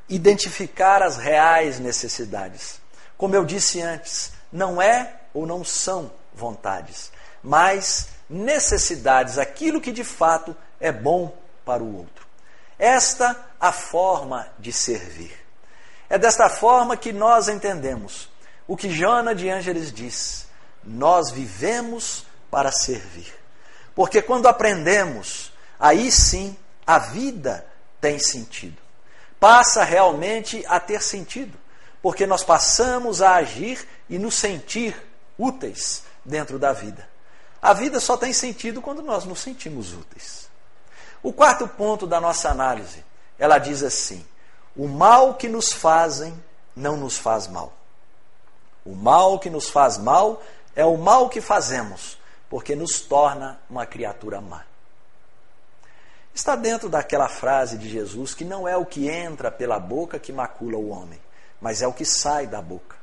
identificar 0.09 1.03
as 1.03 1.17
reais 1.17 1.79
necessidades. 1.79 2.81
Como 3.17 3.35
eu 3.35 3.45
disse 3.45 3.83
antes, 3.83 4.33
não 4.51 4.81
é 4.81 5.15
ou 5.35 5.47
não 5.47 5.63
são 5.63 6.11
vontades, 6.39 7.13
mas 7.43 8.09
necessidades, 8.29 9.39
aquilo 9.39 9.81
que 9.81 9.93
de 9.93 10.05
fato 10.05 10.57
é 10.81 10.91
bom 10.91 11.37
para 11.65 11.83
o 11.83 11.97
outro. 11.97 12.27
Esta 12.79 13.37
a 13.61 13.73
forma 13.73 14.49
de 14.59 14.73
servir. 14.73 15.33
É 16.09 16.19
desta 16.19 16.49
forma 16.49 16.97
que 16.97 17.13
nós 17.13 17.49
entendemos 17.49 18.31
o 18.67 18.77
que 18.77 18.91
Joana 18.91 19.35
de 19.35 19.51
Ângeles 19.51 19.93
diz: 19.93 20.47
nós 20.83 21.31
vivemos 21.31 22.25
para 22.51 22.73
servir. 22.73 23.35
Porque 23.95 24.23
quando 24.23 24.47
aprendemos, 24.47 25.53
aí 25.79 26.11
sim 26.11 26.57
a 26.87 26.99
vida 26.99 27.67
tem 28.01 28.19
sentido 28.19 28.89
passa 29.41 29.85
realmente 29.85 30.65
a 30.69 30.81
ter 30.81 31.03
sentido, 31.03 31.57
porque 32.03 32.27
nós 32.27 32.45
passamos 32.45 33.23
a 33.23 33.37
agir 33.37 33.87
e 34.09 34.19
nos 34.19 34.35
sentir 34.35 34.97
úteis 35.39 36.03
dentro 36.25 36.59
da 36.59 36.73
vida. 36.73 37.09
A 37.61 37.73
vida 37.73 38.01
só 38.01 38.17
tem 38.17 38.33
sentido 38.33 38.81
quando 38.81 39.03
nós 39.03 39.25
nos 39.25 39.41
sentimos 39.41 39.93
úteis. 39.93 40.49
O 41.23 41.33
quarto 41.33 41.67
ponto 41.67 42.07
da 42.07 42.21
nossa 42.21 42.49
análise, 42.49 43.05
ela 43.39 43.59
diz 43.59 43.83
assim: 43.83 44.25
o 44.77 44.87
mal 44.87 45.35
que 45.35 45.49
nos 45.49 45.73
fazem 45.73 46.33
não 46.75 46.97
nos 46.97 47.19
faz 47.19 47.49
mal. 47.49 47.73
O 48.85 48.95
mal 48.95 49.39
que 49.39 49.51
nos 49.51 49.69
faz 49.69 49.99
mal 49.99 50.43
é 50.75 50.85
o 50.85 50.97
mal 50.97 51.29
que 51.29 51.41
fazemos, 51.41 52.17
porque 52.49 52.77
nos 52.77 53.01
torna 53.01 53.59
uma 53.69 53.85
criatura 53.85 54.41
má 54.41 54.69
está 56.39 56.55
dentro 56.55 56.89
daquela 56.89 57.29
frase 57.29 57.77
de 57.77 57.89
Jesus 57.89 58.33
que 58.33 58.45
não 58.45 58.67
é 58.67 58.77
o 58.77 58.87
que 58.87 59.09
entra 59.09 59.51
pela 59.51 59.81
boca 59.81 60.21
que 60.21 60.33
macula 60.33 60.77
o 60.77 60.89
homem, 60.89 61.21
mas 61.61 61.83
é 61.83 61.87
o 61.87 61.93
que 61.93 62.05
sai 62.05 62.47
da 62.47 62.63
boca. 62.63 62.97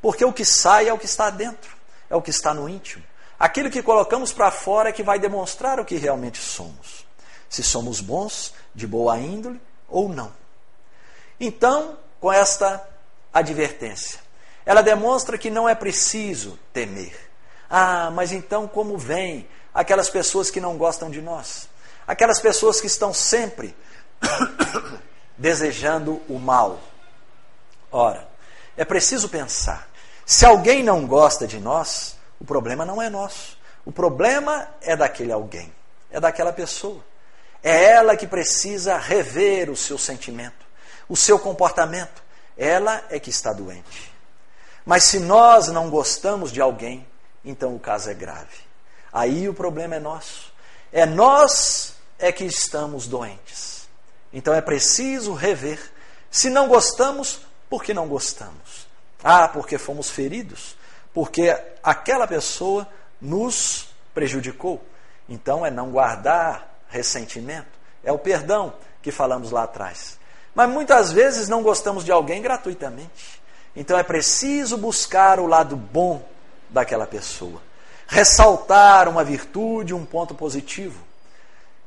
Porque 0.00 0.24
o 0.24 0.32
que 0.32 0.44
sai 0.44 0.88
é 0.88 0.92
o 0.92 0.98
que 0.98 1.06
está 1.06 1.30
dentro, 1.30 1.76
é 2.12 2.16
o 2.16 2.20
que 2.20 2.28
está 2.28 2.52
no 2.52 2.68
íntimo. 2.68 3.02
Aquilo 3.38 3.70
que 3.70 3.82
colocamos 3.82 4.34
para 4.34 4.50
fora 4.50 4.90
é 4.90 4.92
que 4.92 5.02
vai 5.02 5.18
demonstrar 5.18 5.80
o 5.80 5.84
que 5.84 5.96
realmente 5.96 6.38
somos. 6.38 7.06
Se 7.48 7.62
somos 7.62 8.02
bons, 8.02 8.52
de 8.74 8.86
boa 8.86 9.18
índole 9.18 9.58
ou 9.88 10.10
não. 10.10 10.30
Então, 11.40 11.98
com 12.20 12.30
esta 12.30 12.86
advertência, 13.32 14.20
ela 14.66 14.82
demonstra 14.82 15.38
que 15.38 15.48
não 15.48 15.66
é 15.66 15.74
preciso 15.74 16.58
temer. 16.70 17.18
Ah, 17.68 18.10
mas 18.10 18.30
então 18.30 18.68
como 18.68 18.98
vem 18.98 19.48
aquelas 19.72 20.10
pessoas 20.10 20.50
que 20.50 20.60
não 20.60 20.76
gostam 20.76 21.10
de 21.10 21.22
nós? 21.22 21.66
Aquelas 22.06 22.40
pessoas 22.40 22.78
que 22.78 22.86
estão 22.86 23.14
sempre 23.14 23.74
desejando 25.38 26.20
o 26.28 26.38
mal. 26.38 26.78
Ora, 27.90 28.28
é 28.76 28.84
preciso 28.84 29.30
pensar: 29.30 29.88
se 30.32 30.46
alguém 30.46 30.82
não 30.82 31.06
gosta 31.06 31.46
de 31.46 31.60
nós, 31.60 32.16
o 32.40 32.44
problema 32.46 32.86
não 32.86 33.02
é 33.02 33.10
nosso. 33.10 33.58
O 33.84 33.92
problema 33.92 34.66
é 34.80 34.96
daquele 34.96 35.30
alguém, 35.30 35.70
é 36.10 36.18
daquela 36.18 36.54
pessoa. 36.54 37.04
É 37.62 37.90
ela 37.90 38.16
que 38.16 38.26
precisa 38.26 38.96
rever 38.96 39.68
o 39.68 39.76
seu 39.76 39.98
sentimento, 39.98 40.64
o 41.06 41.14
seu 41.14 41.38
comportamento. 41.38 42.22
Ela 42.56 43.04
é 43.10 43.20
que 43.20 43.28
está 43.28 43.52
doente. 43.52 44.10
Mas 44.86 45.04
se 45.04 45.20
nós 45.20 45.68
não 45.68 45.90
gostamos 45.90 46.50
de 46.50 46.62
alguém, 46.62 47.06
então 47.44 47.76
o 47.76 47.78
caso 47.78 48.08
é 48.08 48.14
grave. 48.14 48.56
Aí 49.12 49.50
o 49.50 49.54
problema 49.54 49.96
é 49.96 50.00
nosso. 50.00 50.50
É 50.90 51.04
nós 51.04 51.92
é 52.18 52.32
que 52.32 52.46
estamos 52.46 53.06
doentes. 53.06 53.86
Então 54.32 54.54
é 54.54 54.62
preciso 54.62 55.34
rever. 55.34 55.92
Se 56.30 56.48
não 56.48 56.68
gostamos, 56.68 57.42
por 57.68 57.84
que 57.84 57.92
não 57.92 58.08
gostamos? 58.08 58.81
Ah, 59.22 59.48
porque 59.48 59.78
fomos 59.78 60.10
feridos? 60.10 60.76
Porque 61.14 61.56
aquela 61.82 62.26
pessoa 62.26 62.88
nos 63.20 63.88
prejudicou. 64.14 64.82
Então 65.28 65.64
é 65.64 65.70
não 65.70 65.90
guardar 65.90 66.80
ressentimento. 66.88 67.68
É 68.02 68.12
o 68.12 68.18
perdão 68.18 68.74
que 69.00 69.12
falamos 69.12 69.50
lá 69.50 69.64
atrás. 69.64 70.18
Mas 70.54 70.68
muitas 70.68 71.12
vezes 71.12 71.48
não 71.48 71.62
gostamos 71.62 72.04
de 72.04 72.12
alguém 72.12 72.42
gratuitamente. 72.42 73.40
Então 73.74 73.98
é 73.98 74.02
preciso 74.02 74.76
buscar 74.76 75.40
o 75.40 75.46
lado 75.46 75.76
bom 75.76 76.22
daquela 76.68 77.06
pessoa. 77.06 77.62
Ressaltar 78.06 79.08
uma 79.08 79.24
virtude, 79.24 79.94
um 79.94 80.04
ponto 80.04 80.34
positivo. 80.34 81.02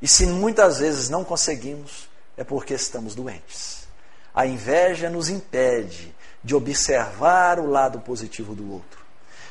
E 0.01 0.07
se 0.07 0.25
muitas 0.25 0.79
vezes 0.79 1.09
não 1.09 1.23
conseguimos, 1.23 2.09
é 2.37 2.43
porque 2.43 2.73
estamos 2.73 3.13
doentes. 3.13 3.87
A 4.33 4.45
inveja 4.45 5.09
nos 5.09 5.29
impede 5.29 6.13
de 6.45 6.55
observar 6.55 7.59
o 7.59 7.65
lado 7.65 7.99
positivo 7.99 8.53
do 8.53 8.71
outro, 8.71 8.99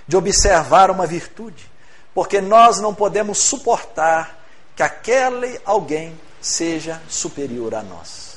de 0.06 0.16
observar 0.16 0.92
uma 0.92 1.04
virtude, 1.04 1.68
porque 2.14 2.40
nós 2.40 2.78
não 2.78 2.94
podemos 2.94 3.38
suportar 3.38 4.38
que 4.76 4.82
aquele 4.82 5.60
alguém 5.64 6.18
seja 6.40 7.02
superior 7.08 7.74
a 7.74 7.82
nós. 7.82 8.36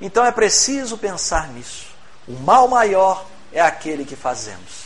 Então 0.00 0.24
é 0.24 0.30
preciso 0.30 0.96
pensar 0.96 1.48
nisso. 1.48 1.88
O 2.28 2.32
mal 2.34 2.68
maior 2.68 3.26
é 3.52 3.60
aquele 3.60 4.04
que 4.04 4.14
fazemos. 4.14 4.84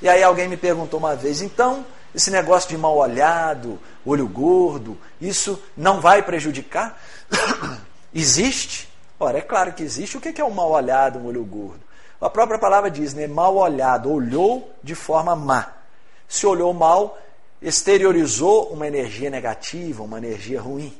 E 0.00 0.08
aí 0.08 0.22
alguém 0.22 0.46
me 0.46 0.56
perguntou 0.56 1.00
uma 1.00 1.16
vez, 1.16 1.42
então, 1.42 1.84
esse 2.14 2.30
negócio 2.30 2.68
de 2.68 2.78
mal 2.78 2.96
olhado, 2.96 3.80
olho 4.06 4.28
gordo, 4.28 4.96
isso 5.20 5.60
não 5.76 6.00
vai 6.00 6.22
prejudicar? 6.22 7.02
existe? 8.14 8.88
Ora, 9.18 9.38
é 9.38 9.42
claro 9.42 9.72
que 9.72 9.82
existe. 9.82 10.16
O 10.16 10.20
que 10.20 10.40
é 10.40 10.44
o 10.44 10.48
um 10.48 10.54
mal 10.54 10.70
olhado, 10.70 11.18
um 11.18 11.26
olho 11.26 11.44
gordo? 11.44 11.83
A 12.24 12.30
própria 12.30 12.58
palavra 12.58 12.90
diz, 12.90 13.12
né? 13.12 13.26
Mal 13.26 13.54
olhado, 13.54 14.10
olhou 14.10 14.74
de 14.82 14.94
forma 14.94 15.36
má. 15.36 15.74
Se 16.26 16.46
olhou 16.46 16.72
mal, 16.72 17.18
exteriorizou 17.60 18.72
uma 18.72 18.86
energia 18.86 19.28
negativa, 19.28 20.02
uma 20.02 20.16
energia 20.16 20.58
ruim. 20.58 20.98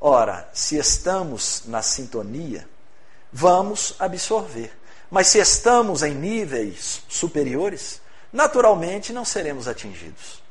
Ora, 0.00 0.48
se 0.52 0.76
estamos 0.76 1.62
na 1.66 1.82
sintonia, 1.82 2.68
vamos 3.32 3.94
absorver. 3.96 4.76
Mas 5.08 5.28
se 5.28 5.38
estamos 5.38 6.02
em 6.02 6.16
níveis 6.16 7.04
superiores, 7.08 8.02
naturalmente 8.32 9.12
não 9.12 9.24
seremos 9.24 9.68
atingidos. 9.68 10.42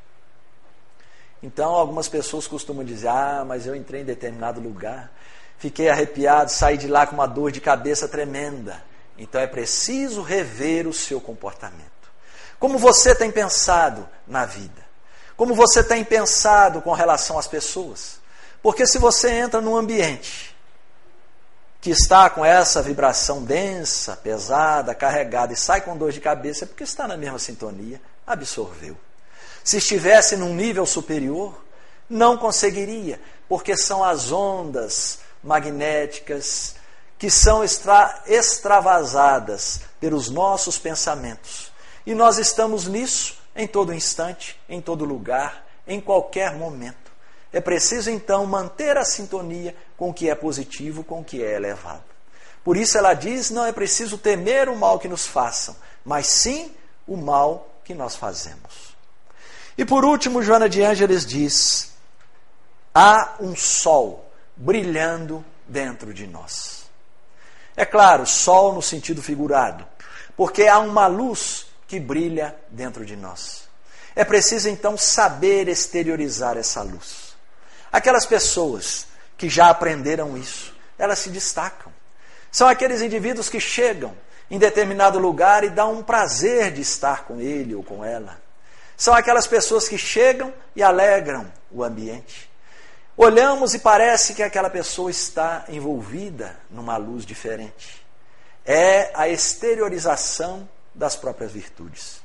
Então, 1.42 1.74
algumas 1.74 2.08
pessoas 2.08 2.46
costumam 2.46 2.86
dizer: 2.86 3.08
Ah, 3.08 3.44
mas 3.46 3.66
eu 3.66 3.76
entrei 3.76 4.00
em 4.00 4.06
determinado 4.06 4.62
lugar, 4.62 5.12
fiquei 5.58 5.90
arrepiado, 5.90 6.50
saí 6.50 6.78
de 6.78 6.88
lá 6.88 7.06
com 7.06 7.16
uma 7.16 7.26
dor 7.26 7.52
de 7.52 7.60
cabeça 7.60 8.08
tremenda. 8.08 8.90
Então 9.22 9.40
é 9.40 9.46
preciso 9.46 10.20
rever 10.20 10.88
o 10.88 10.92
seu 10.92 11.20
comportamento. 11.20 11.80
Como 12.58 12.76
você 12.76 13.14
tem 13.14 13.30
pensado 13.30 14.08
na 14.26 14.44
vida? 14.44 14.82
Como 15.36 15.54
você 15.54 15.82
tem 15.82 16.04
pensado 16.04 16.82
com 16.82 16.92
relação 16.92 17.38
às 17.38 17.46
pessoas? 17.46 18.18
Porque 18.60 18.84
se 18.84 18.98
você 18.98 19.30
entra 19.30 19.60
num 19.60 19.76
ambiente 19.76 20.56
que 21.80 21.90
está 21.90 22.28
com 22.30 22.44
essa 22.44 22.82
vibração 22.82 23.44
densa, 23.44 24.16
pesada, 24.16 24.92
carregada 24.92 25.52
e 25.52 25.56
sai 25.56 25.82
com 25.82 25.96
dor 25.96 26.10
de 26.10 26.20
cabeça, 26.20 26.64
é 26.64 26.66
porque 26.66 26.82
está 26.82 27.06
na 27.06 27.16
mesma 27.16 27.38
sintonia, 27.38 28.00
absorveu. 28.26 28.96
Se 29.62 29.76
estivesse 29.76 30.36
num 30.36 30.52
nível 30.52 30.84
superior, 30.84 31.62
não 32.10 32.36
conseguiria, 32.36 33.20
porque 33.48 33.76
são 33.76 34.02
as 34.02 34.32
ondas 34.32 35.20
magnéticas 35.44 36.74
que 37.22 37.30
são 37.30 37.62
extra, 37.62 38.20
extravasadas 38.26 39.82
pelos 40.00 40.28
nossos 40.28 40.76
pensamentos. 40.76 41.70
E 42.04 42.16
nós 42.16 42.36
estamos 42.36 42.88
nisso 42.88 43.36
em 43.54 43.64
todo 43.64 43.94
instante, 43.94 44.60
em 44.68 44.80
todo 44.80 45.04
lugar, 45.04 45.64
em 45.86 46.00
qualquer 46.00 46.56
momento. 46.56 47.12
É 47.52 47.60
preciso 47.60 48.10
então 48.10 48.44
manter 48.44 48.96
a 48.96 49.04
sintonia 49.04 49.72
com 49.96 50.10
o 50.10 50.12
que 50.12 50.28
é 50.28 50.34
positivo, 50.34 51.04
com 51.04 51.20
o 51.20 51.24
que 51.24 51.44
é 51.44 51.54
elevado. 51.54 52.02
Por 52.64 52.76
isso 52.76 52.98
ela 52.98 53.14
diz: 53.14 53.50
não 53.50 53.64
é 53.64 53.70
preciso 53.70 54.18
temer 54.18 54.68
o 54.68 54.74
mal 54.74 54.98
que 54.98 55.06
nos 55.06 55.24
façam, 55.24 55.76
mas 56.04 56.26
sim 56.26 56.74
o 57.06 57.16
mal 57.16 57.72
que 57.84 57.94
nós 57.94 58.16
fazemos. 58.16 58.96
E 59.78 59.84
por 59.84 60.04
último, 60.04 60.42
Joana 60.42 60.68
de 60.68 60.82
Ângeles 60.82 61.24
diz: 61.24 61.92
há 62.92 63.36
um 63.38 63.54
sol 63.54 64.28
brilhando 64.56 65.44
dentro 65.68 66.12
de 66.12 66.26
nós. 66.26 66.81
É 67.82 67.84
claro, 67.84 68.24
sol 68.24 68.72
no 68.72 68.80
sentido 68.80 69.20
figurado, 69.20 69.84
porque 70.36 70.68
há 70.68 70.78
uma 70.78 71.08
luz 71.08 71.66
que 71.88 71.98
brilha 71.98 72.54
dentro 72.70 73.04
de 73.04 73.16
nós. 73.16 73.64
É 74.14 74.24
preciso 74.24 74.68
então 74.68 74.96
saber 74.96 75.66
exteriorizar 75.66 76.56
essa 76.56 76.80
luz. 76.80 77.34
Aquelas 77.90 78.24
pessoas 78.24 79.06
que 79.36 79.48
já 79.48 79.68
aprenderam 79.68 80.38
isso, 80.38 80.72
elas 80.96 81.18
se 81.18 81.30
destacam. 81.30 81.92
São 82.52 82.68
aqueles 82.68 83.02
indivíduos 83.02 83.48
que 83.48 83.58
chegam 83.58 84.16
em 84.48 84.60
determinado 84.60 85.18
lugar 85.18 85.64
e 85.64 85.68
dão 85.68 85.94
um 85.94 86.04
prazer 86.04 86.70
de 86.70 86.82
estar 86.82 87.24
com 87.24 87.40
ele 87.40 87.74
ou 87.74 87.82
com 87.82 88.04
ela. 88.04 88.40
São 88.96 89.12
aquelas 89.12 89.48
pessoas 89.48 89.88
que 89.88 89.98
chegam 89.98 90.54
e 90.76 90.84
alegram 90.84 91.52
o 91.68 91.82
ambiente. 91.82 92.48
Olhamos 93.16 93.74
e 93.74 93.78
parece 93.78 94.32
que 94.32 94.42
aquela 94.42 94.70
pessoa 94.70 95.10
está 95.10 95.64
envolvida 95.68 96.58
numa 96.70 96.96
luz 96.96 97.26
diferente. 97.26 98.02
É 98.64 99.10
a 99.14 99.28
exteriorização 99.28 100.66
das 100.94 101.14
próprias 101.14 101.52
virtudes. 101.52 102.22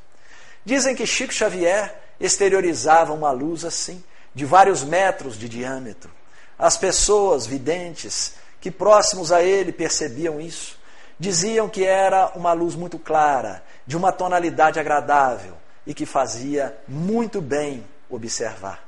Dizem 0.64 0.96
que 0.96 1.06
Chico 1.06 1.34
Xavier 1.34 1.94
exteriorizava 2.20 3.14
uma 3.14 3.32
luz 3.32 3.66
assim, 3.66 4.02
de 4.34 4.46
vários 4.46 4.84
metros 4.84 5.38
de 5.38 5.50
diâmetro. 5.50 6.10
As 6.58 6.78
pessoas 6.78 7.46
videntes 7.46 8.36
que 8.62 8.72
próximos 8.72 9.32
a 9.32 9.44
ele 9.44 9.74
percebiam 9.74 10.40
isso, 10.40 10.80
diziam 11.20 11.68
que 11.68 11.84
era 11.84 12.32
uma 12.34 12.54
luz 12.54 12.76
muito 12.76 12.98
clara, 12.98 13.62
de 13.86 13.98
uma 13.98 14.12
tonalidade 14.12 14.80
agradável 14.80 15.58
e 15.86 15.94
que 15.94 16.06
fazia 16.06 16.78
muito 16.88 17.42
bem 17.42 17.86
observar. 18.10 18.87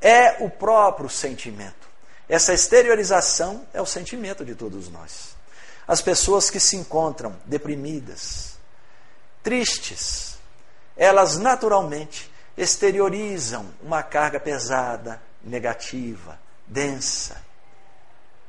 É 0.00 0.42
o 0.42 0.48
próprio 0.48 1.08
sentimento. 1.08 1.88
Essa 2.28 2.54
exteriorização 2.54 3.66
é 3.74 3.82
o 3.82 3.86
sentimento 3.86 4.44
de 4.44 4.54
todos 4.54 4.88
nós. 4.88 5.34
As 5.86 6.00
pessoas 6.00 6.48
que 6.48 6.60
se 6.60 6.76
encontram 6.76 7.36
deprimidas, 7.44 8.56
tristes, 9.42 10.38
elas 10.96 11.36
naturalmente 11.36 12.30
exteriorizam 12.56 13.66
uma 13.82 14.02
carga 14.02 14.38
pesada, 14.38 15.20
negativa, 15.42 16.38
densa. 16.66 17.36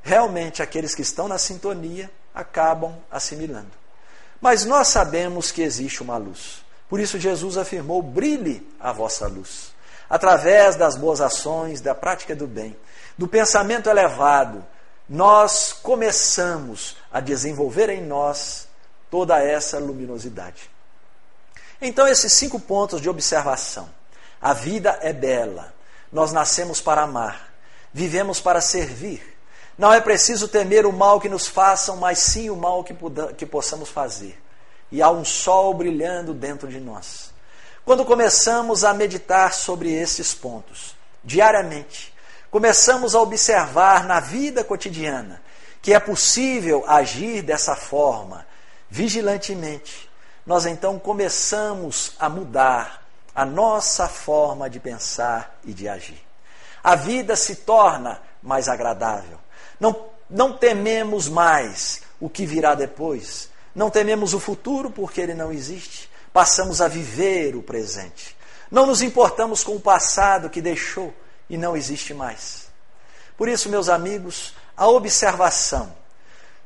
Realmente, 0.04 0.62
aqueles 0.62 0.94
que 0.94 1.02
estão 1.02 1.28
na 1.28 1.38
sintonia 1.38 2.12
acabam 2.34 2.96
assimilando. 3.10 3.72
Mas 4.40 4.66
nós 4.66 4.88
sabemos 4.88 5.52
que 5.52 5.62
existe 5.62 6.02
uma 6.02 6.18
luz. 6.18 6.64
Por 6.90 7.00
isso, 7.00 7.20
Jesus 7.20 7.58
afirmou: 7.58 8.02
brilhe 8.02 8.68
a 8.80 8.92
vossa 8.92 9.28
luz. 9.28 9.71
Através 10.12 10.76
das 10.76 10.98
boas 10.98 11.22
ações, 11.22 11.80
da 11.80 11.96
prática 11.96 12.36
do 12.36 12.46
bem, 12.46 12.76
do 13.18 13.30
pensamento 13.30 13.90
elevado, 13.90 14.62
nós 15.08 15.72
começamos 15.72 16.98
a 17.10 17.22
desenvolver 17.22 17.90
em 17.90 18.02
nós 18.02 18.68
toda 19.10 19.42
essa 19.42 19.80
luminosidade. 19.80 20.70
Então, 21.82 22.06
esses 22.06 22.34
cinco 22.34 22.60
pontos 22.60 23.00
de 23.00 23.10
observação. 23.10 23.90
A 24.42 24.52
vida 24.52 25.00
é 25.02 25.14
bela. 25.14 25.74
Nós 26.12 26.34
nascemos 26.34 26.82
para 26.82 27.04
amar. 27.04 27.50
Vivemos 27.94 28.42
para 28.42 28.60
servir. 28.60 29.38
Não 29.78 29.94
é 29.94 30.02
preciso 30.02 30.50
temer 30.50 30.86
o 30.86 30.92
mal 30.92 31.22
que 31.22 31.30
nos 31.30 31.48
façam, 31.48 31.96
mas 31.96 32.20
sim 32.20 32.50
o 32.50 32.58
mal 32.58 32.84
que, 32.84 33.46
possamos 33.46 33.88
fazer. 33.88 34.38
E 34.92 35.02
há 35.02 35.10
um 35.10 35.24
sol 35.24 35.74
brilhando 35.74 36.34
dentro 36.34 36.68
de 36.68 36.82
nós. 36.82 37.31
Quando 37.84 38.06
começamos 38.06 38.84
a 38.84 38.94
meditar 38.94 39.54
sobre 39.54 39.92
esses 39.92 40.34
pontos, 40.34 40.96
diariamente, 41.24 42.14
começamos 42.50 43.16
a 43.16 43.22
observar 43.22 44.06
na 44.06 44.20
vida 44.20 44.64
cotidiana 44.64 45.42
que 45.82 45.94
é 45.94 46.00
possível 46.00 46.84
agir 46.88 47.42
dessa 47.42 47.76
forma, 47.76 48.46
vigilantemente, 48.90 50.10
nós 50.46 50.66
então 50.66 51.00
começamos 51.00 52.14
a 52.20 52.30
mudar 52.30 53.04
a 53.34 53.46
nossa 53.46 54.08
forma 54.08 54.70
de 54.70 54.80
pensar 54.80 55.58
e 55.64 55.74
de 55.74 55.88
agir. 55.88 56.22
A 56.84 56.96
vida 56.96 57.36
se 57.36 57.58
torna 57.58 58.22
mais 58.44 58.68
agradável. 58.68 59.40
Não, 59.80 60.08
não 60.30 60.54
tememos 60.54 61.28
mais 61.28 62.02
o 62.20 62.30
que 62.30 62.46
virá 62.46 62.76
depois. 62.76 63.50
Não 63.74 63.90
tememos 63.90 64.34
o 64.34 64.40
futuro 64.40 64.92
porque 64.92 65.22
ele 65.22 65.34
não 65.34 65.52
existe. 65.52 66.11
Passamos 66.34 66.82
a 66.82 66.88
viver 66.88 67.56
o 67.56 67.64
presente. 67.64 68.36
Não 68.70 68.86
nos 68.86 69.02
importamos 69.02 69.64
com 69.64 69.76
o 69.76 69.82
passado 69.82 70.50
que 70.50 70.62
deixou 70.62 71.14
e 71.50 71.58
não 71.58 71.76
existe 71.76 72.14
mais. 72.14 72.70
Por 73.38 73.50
isso, 73.50 73.70
meus 73.70 73.90
amigos, 73.90 74.54
a 74.78 74.88
observação 74.88 75.94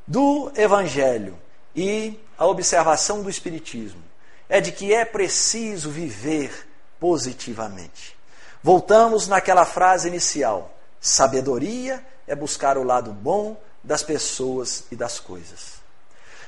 do 0.05 0.51
Evangelho 0.55 1.37
e 1.75 2.19
a 2.37 2.45
observação 2.45 3.23
do 3.23 3.29
Espiritismo 3.29 4.03
é 4.47 4.61
de 4.61 4.71
que 4.71 4.93
é 4.93 5.03
preciso 5.03 5.89
viver 5.89 6.67
positivamente. 6.99 8.15
Voltamos 8.61 9.27
naquela 9.27 9.65
frase 9.65 10.07
inicial: 10.07 10.77
sabedoria 10.99 12.05
é 12.27 12.35
buscar 12.35 12.77
o 12.77 12.83
lado 12.83 13.11
bom 13.11 13.57
das 13.83 14.03
pessoas 14.03 14.83
e 14.91 14.95
das 14.95 15.19
coisas. 15.19 15.75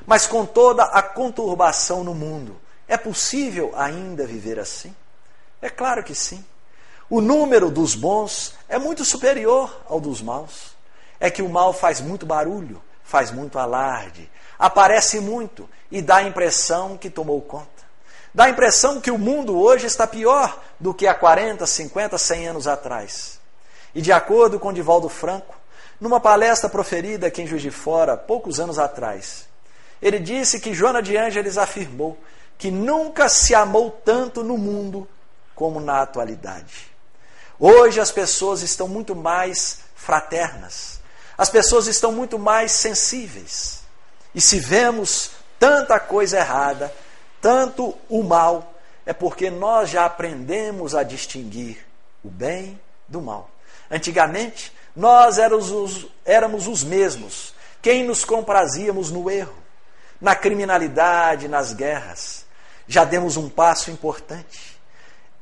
Mas 0.05 0.27
com 0.27 0.45
toda 0.45 0.83
a 0.83 1.01
conturbação 1.01 2.03
no 2.03 2.13
mundo, 2.13 2.59
é 2.87 2.97
possível 2.97 3.73
ainda 3.75 4.25
viver 4.25 4.59
assim? 4.59 4.95
É 5.61 5.69
claro 5.69 6.03
que 6.03 6.15
sim. 6.15 6.43
O 7.09 7.21
número 7.21 7.69
dos 7.69 7.95
bons 7.95 8.53
é 8.67 8.77
muito 8.77 9.03
superior 9.03 9.81
ao 9.87 9.99
dos 9.99 10.21
maus. 10.21 10.75
É 11.19 11.29
que 11.29 11.41
o 11.41 11.49
mal 11.49 11.73
faz 11.73 11.99
muito 11.99 12.25
barulho, 12.25 12.81
faz 13.03 13.31
muito 13.31 13.57
alarde, 13.57 14.29
aparece 14.59 15.19
muito 15.19 15.69
e 15.89 16.01
dá 16.01 16.17
a 16.17 16.23
impressão 16.23 16.97
que 16.97 17.09
tomou 17.09 17.41
conta. 17.41 17.67
Dá 18.33 18.45
a 18.45 18.49
impressão 18.49 19.01
que 19.01 19.09
o 19.09 19.17
mundo 19.17 19.57
hoje 19.57 19.87
está 19.87 20.05
pior 20.05 20.61
do 20.79 20.93
que 20.93 21.07
há 21.07 21.13
40, 21.13 21.65
50, 21.65 22.17
100 22.17 22.47
anos 22.49 22.67
atrás. 22.67 23.39
E 23.95 24.01
de 24.01 24.11
acordo 24.11 24.59
com 24.59 24.71
Divaldo 24.71 25.09
Franco, 25.09 25.55
numa 25.99 26.19
palestra 26.19 26.69
proferida 26.69 27.27
aqui 27.27 27.41
em 27.41 27.47
Juiz 27.47 27.63
de 27.63 27.71
Fora, 27.71 28.15
poucos 28.15 28.59
anos 28.59 28.77
atrás, 28.77 29.46
ele 30.01 30.19
disse 30.19 30.59
que 30.59 30.73
Joana 30.73 31.01
de 31.01 31.17
Ângeles 31.17 31.57
afirmou 31.57 32.17
que 32.57 32.71
nunca 32.71 33.29
se 33.29 33.53
amou 33.53 33.91
tanto 33.91 34.43
no 34.43 34.57
mundo 34.57 35.07
como 35.53 35.79
na 35.79 36.01
atualidade. 36.01 36.87
Hoje 37.59 37.99
as 37.99 38.11
pessoas 38.11 38.61
estão 38.61 38.87
muito 38.87 39.15
mais 39.15 39.79
fraternas, 39.95 40.99
as 41.37 41.49
pessoas 41.49 41.87
estão 41.87 42.11
muito 42.11 42.37
mais 42.37 42.71
sensíveis. 42.71 43.81
E 44.33 44.41
se 44.41 44.59
vemos 44.59 45.31
tanta 45.59 45.99
coisa 45.99 46.37
errada, 46.37 46.93
tanto 47.41 47.95
o 48.09 48.23
mal, 48.23 48.73
é 49.05 49.13
porque 49.13 49.49
nós 49.49 49.89
já 49.89 50.05
aprendemos 50.05 50.93
a 50.93 51.03
distinguir 51.03 51.85
o 52.23 52.29
bem 52.29 52.79
do 53.07 53.21
mal. 53.21 53.49
Antigamente, 53.89 54.71
nós 54.95 55.37
éramos 55.37 55.71
os, 55.71 56.07
éramos 56.25 56.67
os 56.67 56.83
mesmos, 56.83 57.53
quem 57.81 58.03
nos 58.03 58.25
comprazíamos 58.25 59.11
no 59.11 59.29
erro, 59.29 59.55
na 60.19 60.35
criminalidade, 60.35 61.47
nas 61.47 61.73
guerras. 61.73 62.45
Já 62.87 63.03
demos 63.03 63.37
um 63.37 63.49
passo 63.49 63.91
importante, 63.91 64.79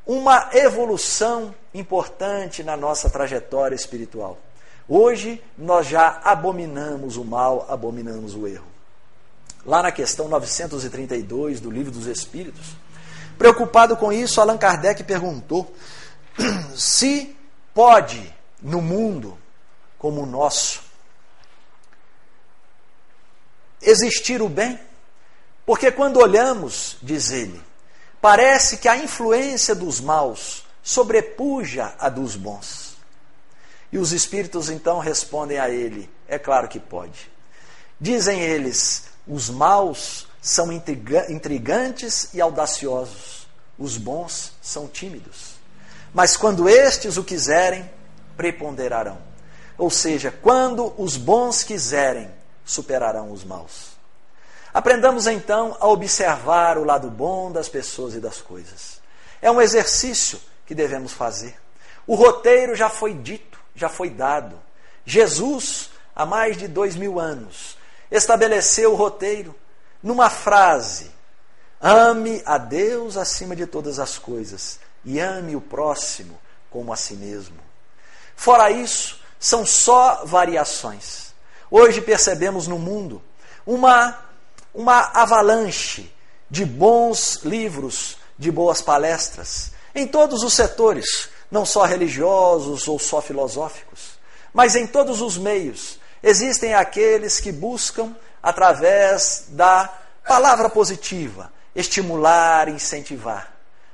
uma 0.05 0.49
evolução 0.53 1.53
importante 1.73 2.63
na 2.63 2.75
nossa 2.75 3.09
trajetória 3.09 3.75
espiritual. 3.75 4.37
Hoje 4.87 5.43
nós 5.57 5.87
já 5.87 6.19
abominamos 6.23 7.17
o 7.17 7.23
mal, 7.23 7.65
abominamos 7.69 8.35
o 8.35 8.47
erro. 8.47 8.67
lá 9.65 9.81
na 9.81 9.91
questão 9.91 10.27
932 10.27 11.59
do 11.59 11.71
Livro 11.71 11.91
dos 11.91 12.05
Espíritos. 12.05 12.75
Preocupado 13.35 13.97
com 13.97 14.13
isso, 14.13 14.39
Allan 14.39 14.57
Kardec 14.57 15.03
perguntou 15.03 15.73
se 16.75 17.35
pode 17.73 18.31
no 18.61 18.81
mundo 18.81 19.37
como 19.97 20.21
o 20.21 20.25
nosso 20.25 20.84
existir 23.85 24.41
o 24.41 24.49
bem? 24.49 24.79
Porque 25.65 25.91
quando 25.91 26.19
olhamos, 26.19 26.97
diz 27.01 27.31
ele, 27.31 27.61
parece 28.21 28.77
que 28.77 28.87
a 28.87 28.97
influência 28.97 29.73
dos 29.73 30.01
maus 30.01 30.65
sobrepuja 30.83 31.93
a 31.97 32.09
dos 32.09 32.35
bons. 32.35 32.95
E 33.91 33.97
os 33.97 34.11
espíritos 34.11 34.69
então 34.69 34.99
respondem 34.99 35.57
a 35.57 35.69
ele: 35.69 36.09
é 36.27 36.37
claro 36.37 36.67
que 36.67 36.79
pode. 36.79 37.31
Dizem 37.99 38.41
eles: 38.41 39.05
os 39.27 39.49
maus 39.49 40.27
são 40.41 40.71
intrigantes 40.71 42.29
e 42.33 42.41
audaciosos, 42.41 43.47
os 43.79 43.97
bons 43.97 44.51
são 44.61 44.87
tímidos. 44.87 45.55
Mas 46.13 46.37
quando 46.37 46.69
estes 46.69 47.17
o 47.17 47.23
quiserem, 47.23 47.89
preponderarão. 48.37 49.17
Ou 49.77 49.89
seja, 49.89 50.31
quando 50.31 50.93
os 50.97 51.17
bons 51.17 51.63
quiserem, 51.63 52.29
superarão 52.65 53.31
os 53.31 53.43
maus. 53.43 53.95
Aprendamos 54.73 55.27
então 55.27 55.77
a 55.79 55.87
observar 55.87 56.77
o 56.77 56.83
lado 56.83 57.09
bom 57.09 57.49
das 57.51 57.69
pessoas 57.69 58.13
e 58.13 58.19
das 58.19 58.41
coisas. 58.41 58.99
É 59.41 59.49
um 59.49 59.61
exercício 59.61 60.39
que 60.65 60.75
devemos 60.75 61.13
fazer. 61.13 61.55
O 62.05 62.15
roteiro 62.15 62.75
já 62.75 62.89
foi 62.89 63.13
dito, 63.13 63.59
já 63.73 63.87
foi 63.87 64.09
dado. 64.09 64.59
Jesus, 65.05 65.91
há 66.15 66.25
mais 66.25 66.57
de 66.57 66.67
dois 66.67 66.95
mil 66.95 67.19
anos, 67.19 67.77
estabeleceu 68.11 68.91
o 68.91 68.95
roteiro 68.95 69.55
numa 70.03 70.29
frase: 70.29 71.11
ame 71.79 72.41
a 72.45 72.57
Deus 72.57 73.15
acima 73.15 73.55
de 73.55 73.65
todas 73.65 73.99
as 73.99 74.17
coisas 74.17 74.79
e 75.05 75.19
ame 75.19 75.55
o 75.55 75.61
próximo 75.61 76.37
como 76.69 76.91
a 76.91 76.97
si 76.97 77.13
mesmo. 77.13 77.57
Fora 78.35 78.69
isso, 78.69 79.21
são 79.39 79.65
só 79.65 80.25
variações. 80.25 81.24
Hoje 81.69 82.01
percebemos 82.01 82.67
no 82.67 82.77
mundo 82.77 83.21
uma 83.65 84.25
uma 84.75 85.09
avalanche 85.13 86.13
de 86.51 86.65
bons 86.65 87.39
livros, 87.43 88.17
de 88.37 88.51
boas 88.51 88.81
palestras, 88.81 89.71
em 89.95 90.05
todos 90.05 90.43
os 90.43 90.53
setores, 90.53 91.29
não 91.49 91.65
só 91.65 91.85
religiosos 91.85 92.87
ou 92.87 92.99
só 92.99 93.21
filosóficos, 93.21 94.19
mas 94.53 94.75
em 94.75 94.85
todos 94.85 95.21
os 95.21 95.37
meios. 95.37 95.97
Existem 96.21 96.73
aqueles 96.73 97.39
que 97.39 97.51
buscam, 97.51 98.13
através 98.43 99.45
da 99.49 99.89
palavra 100.27 100.69
positiva, 100.69 101.51
estimular, 101.73 102.67
incentivar. 102.67 103.53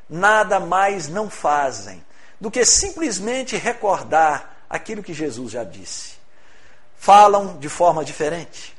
Nada 0.09 0.59
mais 0.59 1.07
não 1.07 1.29
fazem 1.29 2.03
do 2.39 2.49
que 2.49 2.65
simplesmente 2.65 3.55
recordar 3.55 4.65
aquilo 4.69 5.03
que 5.03 5.13
Jesus 5.13 5.51
já 5.51 5.63
disse. 5.63 6.20
Falam 7.01 7.57
de 7.57 7.67
forma 7.67 8.05
diferente, 8.05 8.77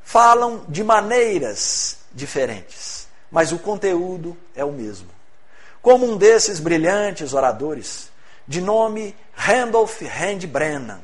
falam 0.00 0.64
de 0.68 0.84
maneiras 0.84 1.98
diferentes, 2.12 3.08
mas 3.28 3.50
o 3.50 3.58
conteúdo 3.58 4.36
é 4.54 4.64
o 4.64 4.70
mesmo. 4.70 5.08
Como 5.82 6.06
um 6.06 6.16
desses 6.16 6.60
brilhantes 6.60 7.34
oradores, 7.34 8.08
de 8.46 8.60
nome 8.60 9.16
Randolph 9.34 10.00
Hand 10.02 10.46
Brennan, 10.46 11.00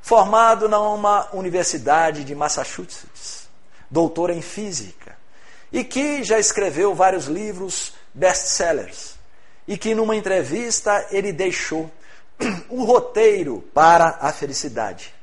formado 0.00 0.68
numa 0.68 1.28
universidade 1.32 2.24
de 2.24 2.34
Massachusetts, 2.34 3.48
doutor 3.88 4.30
em 4.30 4.42
física, 4.42 5.16
e 5.72 5.84
que 5.84 6.24
já 6.24 6.40
escreveu 6.40 6.96
vários 6.96 7.26
livros 7.26 7.92
best-sellers, 8.12 9.14
e 9.68 9.78
que 9.78 9.94
numa 9.94 10.16
entrevista 10.16 11.06
ele 11.12 11.32
deixou 11.32 11.88
o 12.68 12.82
roteiro 12.82 13.62
para 13.72 14.18
a 14.20 14.32
felicidade. 14.32 15.14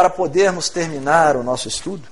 Para 0.00 0.08
podermos 0.08 0.70
terminar 0.70 1.36
o 1.36 1.42
nosso 1.42 1.68
estudo, 1.68 2.08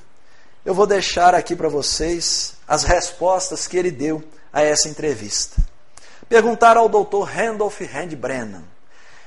eu 0.62 0.74
vou 0.74 0.86
deixar 0.86 1.34
aqui 1.34 1.56
para 1.56 1.70
vocês 1.70 2.52
as 2.68 2.84
respostas 2.84 3.66
que 3.66 3.78
ele 3.78 3.90
deu 3.90 4.22
a 4.52 4.60
essa 4.60 4.90
entrevista. 4.90 5.56
Perguntaram 6.28 6.82
ao 6.82 6.88
Dr. 6.90 7.22
Randolph 7.22 7.80
Hand 7.80 8.14
Brennan: 8.14 8.62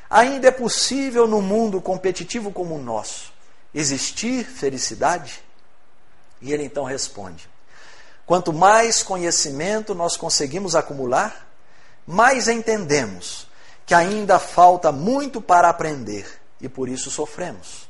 ainda 0.07 0.49
é 0.49 0.51
possível 0.51 1.27
no 1.27 1.41
mundo 1.41 1.81
competitivo 1.81 2.51
como 2.51 2.75
o 2.75 2.79
nosso 2.79 3.33
existir 3.73 4.45
felicidade? 4.45 5.43
E 6.39 6.53
ele 6.53 6.63
então 6.63 6.83
responde: 6.83 7.49
quanto 8.27 8.53
mais 8.53 9.01
conhecimento 9.01 9.95
nós 9.95 10.15
conseguimos 10.15 10.75
acumular, 10.75 11.47
mais 12.05 12.47
entendemos 12.47 13.47
que 13.87 13.95
ainda 13.95 14.37
falta 14.37 14.91
muito 14.91 15.41
para 15.41 15.67
aprender 15.67 16.27
e 16.61 16.69
por 16.69 16.87
isso 16.87 17.09
sofremos. 17.09 17.89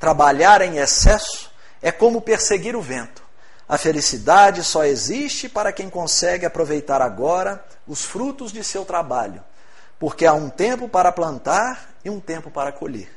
Trabalhar 0.00 0.62
em 0.62 0.78
excesso 0.78 1.50
é 1.82 1.92
como 1.92 2.22
perseguir 2.22 2.74
o 2.74 2.80
vento. 2.80 3.22
A 3.68 3.76
felicidade 3.76 4.64
só 4.64 4.82
existe 4.82 5.46
para 5.46 5.74
quem 5.74 5.90
consegue 5.90 6.46
aproveitar 6.46 7.02
agora 7.02 7.62
os 7.86 8.02
frutos 8.02 8.50
de 8.50 8.64
seu 8.64 8.86
trabalho, 8.86 9.44
porque 9.98 10.24
há 10.24 10.32
um 10.32 10.48
tempo 10.48 10.88
para 10.88 11.12
plantar 11.12 11.90
e 12.02 12.08
um 12.08 12.18
tempo 12.18 12.50
para 12.50 12.72
colher. 12.72 13.10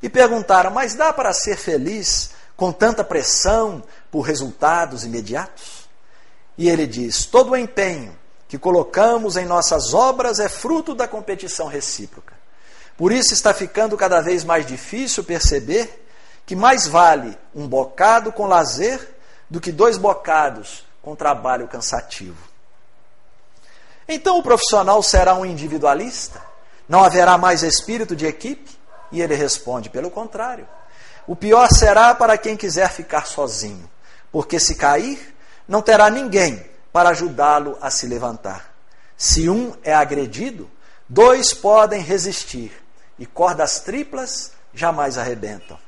E 0.00 0.08
perguntaram: 0.08 0.70
Mas 0.70 0.94
dá 0.94 1.12
para 1.12 1.32
ser 1.32 1.56
feliz 1.56 2.30
com 2.56 2.70
tanta 2.70 3.02
pressão 3.02 3.82
por 4.08 4.20
resultados 4.20 5.04
imediatos? 5.04 5.88
E 6.56 6.68
ele 6.68 6.86
diz: 6.86 7.26
Todo 7.26 7.50
o 7.50 7.56
empenho 7.56 8.16
que 8.46 8.56
colocamos 8.56 9.36
em 9.36 9.44
nossas 9.44 9.92
obras 9.92 10.38
é 10.38 10.48
fruto 10.48 10.94
da 10.94 11.08
competição 11.08 11.66
recíproca. 11.66 12.35
Por 12.96 13.12
isso 13.12 13.34
está 13.34 13.52
ficando 13.52 13.96
cada 13.96 14.20
vez 14.20 14.42
mais 14.44 14.64
difícil 14.64 15.22
perceber 15.22 16.06
que 16.46 16.56
mais 16.56 16.86
vale 16.86 17.36
um 17.54 17.66
bocado 17.68 18.32
com 18.32 18.46
lazer 18.46 19.16
do 19.50 19.60
que 19.60 19.70
dois 19.70 19.98
bocados 19.98 20.84
com 21.02 21.14
trabalho 21.14 21.68
cansativo. 21.68 22.36
Então 24.08 24.38
o 24.38 24.42
profissional 24.42 25.02
será 25.02 25.34
um 25.34 25.44
individualista? 25.44 26.40
Não 26.88 27.02
haverá 27.02 27.36
mais 27.36 27.62
espírito 27.62 28.14
de 28.14 28.26
equipe? 28.26 28.70
E 29.10 29.20
ele 29.20 29.34
responde: 29.34 29.90
pelo 29.90 30.10
contrário. 30.10 30.66
O 31.26 31.34
pior 31.34 31.68
será 31.68 32.14
para 32.14 32.38
quem 32.38 32.56
quiser 32.56 32.88
ficar 32.90 33.26
sozinho, 33.26 33.90
porque 34.30 34.60
se 34.60 34.76
cair, 34.76 35.34
não 35.66 35.82
terá 35.82 36.08
ninguém 36.08 36.64
para 36.92 37.08
ajudá-lo 37.08 37.76
a 37.80 37.90
se 37.90 38.06
levantar. 38.06 38.72
Se 39.16 39.48
um 39.48 39.74
é 39.82 39.92
agredido, 39.92 40.70
dois 41.08 41.52
podem 41.52 42.00
resistir, 42.00 42.72
e 43.18 43.26
cordas 43.26 43.80
triplas 43.80 44.52
jamais 44.74 45.16
arrebentam. 45.18 45.78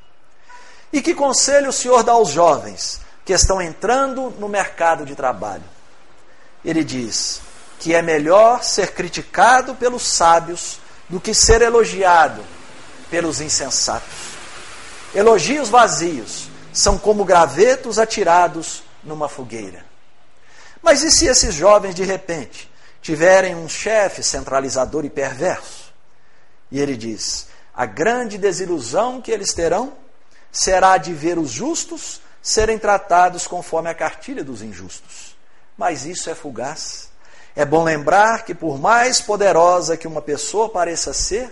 E 0.93 1.03
que 1.03 1.15
conselho 1.15 1.69
o 1.69 1.73
senhor 1.73 2.03
dá 2.03 2.13
aos 2.13 2.31
jovens 2.31 3.01
que 3.25 3.33
estão 3.33 3.61
entrando 3.61 4.31
no 4.39 4.49
mercado 4.49 5.05
de 5.05 5.15
trabalho? 5.15 5.65
Ele 6.65 6.83
diz 6.83 7.41
que 7.79 7.95
é 7.95 8.03
melhor 8.03 8.65
ser 8.65 8.93
criticado 8.93 9.75
pelos 9.75 10.03
sábios 10.03 10.81
do 11.09 11.21
que 11.21 11.35
ser 11.35 11.63
elogiado 11.63 12.45
pelos 13.11 13.41
insensatos. 13.41 14.37
Elogios 15.15 15.69
vazios 15.69 16.49
são 16.73 16.99
como 16.99 17.25
gravetos 17.25 17.99
atirados 17.99 18.83
numa 19.03 19.29
fogueira. 19.29 19.85
Mas 20.83 21.03
e 21.03 21.11
se 21.11 21.27
esses 21.27 21.55
jovens 21.55 21.95
de 21.95 22.05
repente 22.05 22.71
tiverem 23.01 23.55
um 23.55 23.69
chefe 23.69 24.23
centralizador 24.23 25.05
e 25.05 25.11
perverso? 25.11 25.78
E 26.71 26.81
ele 26.81 26.97
diz: 26.97 27.49
a 27.75 27.87
grande 27.87 28.37
desilusão 28.39 29.21
que 29.21 29.31
eles 29.31 29.53
terão 29.53 29.93
será 30.51 30.97
de 30.97 31.13
ver 31.13 31.39
os 31.39 31.51
justos 31.51 32.21
serem 32.43 32.79
tratados 32.79 33.47
conforme 33.47 33.91
a 33.91 33.95
cartilha 33.95 34.43
dos 34.43 34.63
injustos. 34.63 35.37
Mas 35.77 36.05
isso 36.05 36.31
é 36.31 36.35
fugaz. 36.35 37.09
É 37.55 37.65
bom 37.65 37.85
lembrar 37.85 38.45
que, 38.45 38.55
por 38.55 38.79
mais 38.79 39.21
poderosa 39.21 39.97
que 39.97 40.07
uma 40.07 40.23
pessoa 40.23 40.69
pareça 40.69 41.13
ser, 41.13 41.51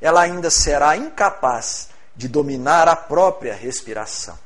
ela 0.00 0.22
ainda 0.22 0.50
será 0.50 0.96
incapaz 0.96 1.88
de 2.14 2.28
dominar 2.28 2.88
a 2.88 2.96
própria 2.96 3.54
respiração. 3.54 4.38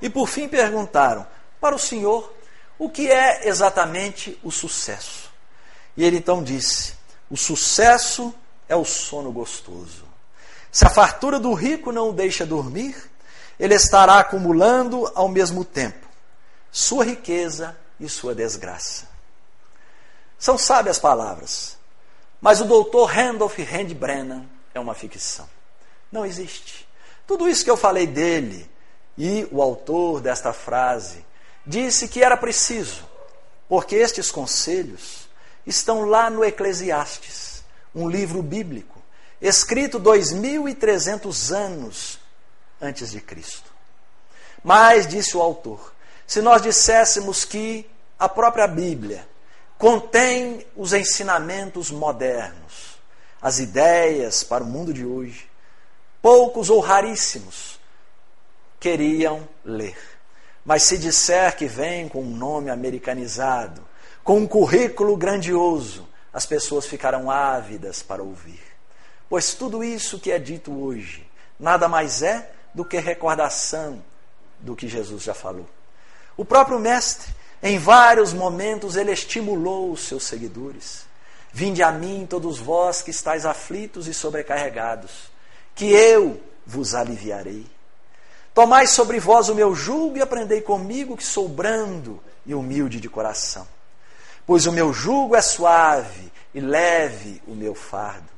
E 0.00 0.10
por 0.10 0.28
fim 0.28 0.48
perguntaram 0.48 1.26
para 1.60 1.74
o 1.74 1.78
Senhor 1.78 2.32
o 2.78 2.90
que 2.90 3.10
é 3.10 3.48
exatamente 3.48 4.38
o 4.42 4.50
sucesso. 4.50 5.30
E 5.96 6.04
ele 6.04 6.18
então 6.18 6.42
disse: 6.42 6.94
o 7.30 7.36
sucesso 7.36 8.34
é 8.44 8.45
o 8.74 8.84
sono 8.84 9.30
gostoso. 9.30 10.04
Se 10.72 10.84
a 10.84 10.90
fartura 10.90 11.38
do 11.38 11.52
rico 11.54 11.92
não 11.92 12.10
o 12.10 12.12
deixa 12.12 12.44
dormir, 12.44 12.96
ele 13.58 13.74
estará 13.74 14.18
acumulando 14.18 15.10
ao 15.14 15.28
mesmo 15.28 15.64
tempo 15.64 16.06
sua 16.72 17.04
riqueza 17.04 17.76
e 17.98 18.08
sua 18.08 18.34
desgraça. 18.34 19.08
São 20.38 20.58
sábias 20.58 20.98
palavras, 20.98 21.78
mas 22.40 22.60
o 22.60 22.64
doutor 22.64 23.06
Randolph 23.06 23.58
Brennan 23.96 24.44
é 24.74 24.80
uma 24.80 24.94
ficção. 24.94 25.48
Não 26.12 26.26
existe. 26.26 26.86
Tudo 27.26 27.48
isso 27.48 27.64
que 27.64 27.70
eu 27.70 27.76
falei 27.76 28.06
dele 28.06 28.70
E 29.18 29.48
o 29.50 29.62
autor 29.62 30.20
desta 30.20 30.52
frase 30.52 31.24
disse 31.66 32.06
que 32.06 32.22
era 32.22 32.36
preciso, 32.36 33.08
porque 33.66 33.96
estes 33.96 34.30
conselhos 34.30 35.26
estão 35.66 36.04
lá 36.04 36.28
no 36.28 36.44
Eclesiastes, 36.44 37.45
um 37.96 38.06
livro 38.06 38.42
bíblico, 38.42 39.02
escrito 39.40 39.98
2300 39.98 41.50
anos 41.50 42.18
antes 42.80 43.10
de 43.10 43.22
Cristo. 43.22 43.72
Mas, 44.62 45.06
disse 45.06 45.34
o 45.34 45.40
autor, 45.40 45.94
se 46.26 46.42
nós 46.42 46.60
disséssemos 46.60 47.46
que 47.46 47.88
a 48.18 48.28
própria 48.28 48.66
Bíblia 48.66 49.26
contém 49.78 50.66
os 50.76 50.92
ensinamentos 50.92 51.90
modernos, 51.90 52.98
as 53.40 53.58
ideias 53.58 54.44
para 54.44 54.62
o 54.62 54.66
mundo 54.66 54.92
de 54.92 55.06
hoje, 55.06 55.48
poucos 56.20 56.68
ou 56.68 56.80
raríssimos 56.80 57.80
queriam 58.78 59.48
ler. 59.64 59.96
Mas 60.64 60.82
se 60.82 60.98
disser 60.98 61.56
que 61.56 61.66
vem 61.66 62.08
com 62.08 62.22
um 62.22 62.36
nome 62.36 62.70
americanizado, 62.70 63.86
com 64.22 64.38
um 64.38 64.46
currículo 64.46 65.16
grandioso, 65.16 66.05
as 66.36 66.44
pessoas 66.44 66.84
ficarão 66.84 67.30
ávidas 67.30 68.02
para 68.02 68.22
ouvir. 68.22 68.60
Pois 69.26 69.54
tudo 69.54 69.82
isso 69.82 70.18
que 70.18 70.30
é 70.30 70.38
dito 70.38 70.70
hoje 70.70 71.26
nada 71.58 71.88
mais 71.88 72.22
é 72.22 72.52
do 72.74 72.84
que 72.84 72.98
recordação 72.98 74.04
do 74.58 74.76
que 74.76 74.86
Jesus 74.86 75.22
já 75.22 75.32
falou. 75.32 75.66
O 76.36 76.44
próprio 76.44 76.78
Mestre, 76.78 77.34
em 77.62 77.78
vários 77.78 78.34
momentos, 78.34 78.96
ele 78.96 79.12
estimulou 79.12 79.90
os 79.90 80.02
seus 80.02 80.24
seguidores. 80.24 81.06
Vinde 81.54 81.82
a 81.82 81.90
mim, 81.90 82.26
todos 82.28 82.58
vós 82.58 83.00
que 83.00 83.10
estáis 83.10 83.46
aflitos 83.46 84.06
e 84.06 84.12
sobrecarregados, 84.12 85.30
que 85.74 85.86
eu 85.86 86.38
vos 86.66 86.94
aliviarei. 86.94 87.64
Tomai 88.52 88.86
sobre 88.86 89.18
vós 89.18 89.48
o 89.48 89.54
meu 89.54 89.74
jugo 89.74 90.18
e 90.18 90.20
aprendei 90.20 90.60
comigo, 90.60 91.16
que 91.16 91.24
sou 91.24 91.48
brando 91.48 92.22
e 92.44 92.54
humilde 92.54 93.00
de 93.00 93.08
coração. 93.08 93.66
Pois 94.46 94.66
o 94.66 94.72
meu 94.72 94.92
jugo 94.92 95.34
é 95.34 95.42
suave 95.42 96.32
e 96.54 96.60
leve 96.60 97.42
o 97.46 97.54
meu 97.54 97.74
fardo. 97.74 98.28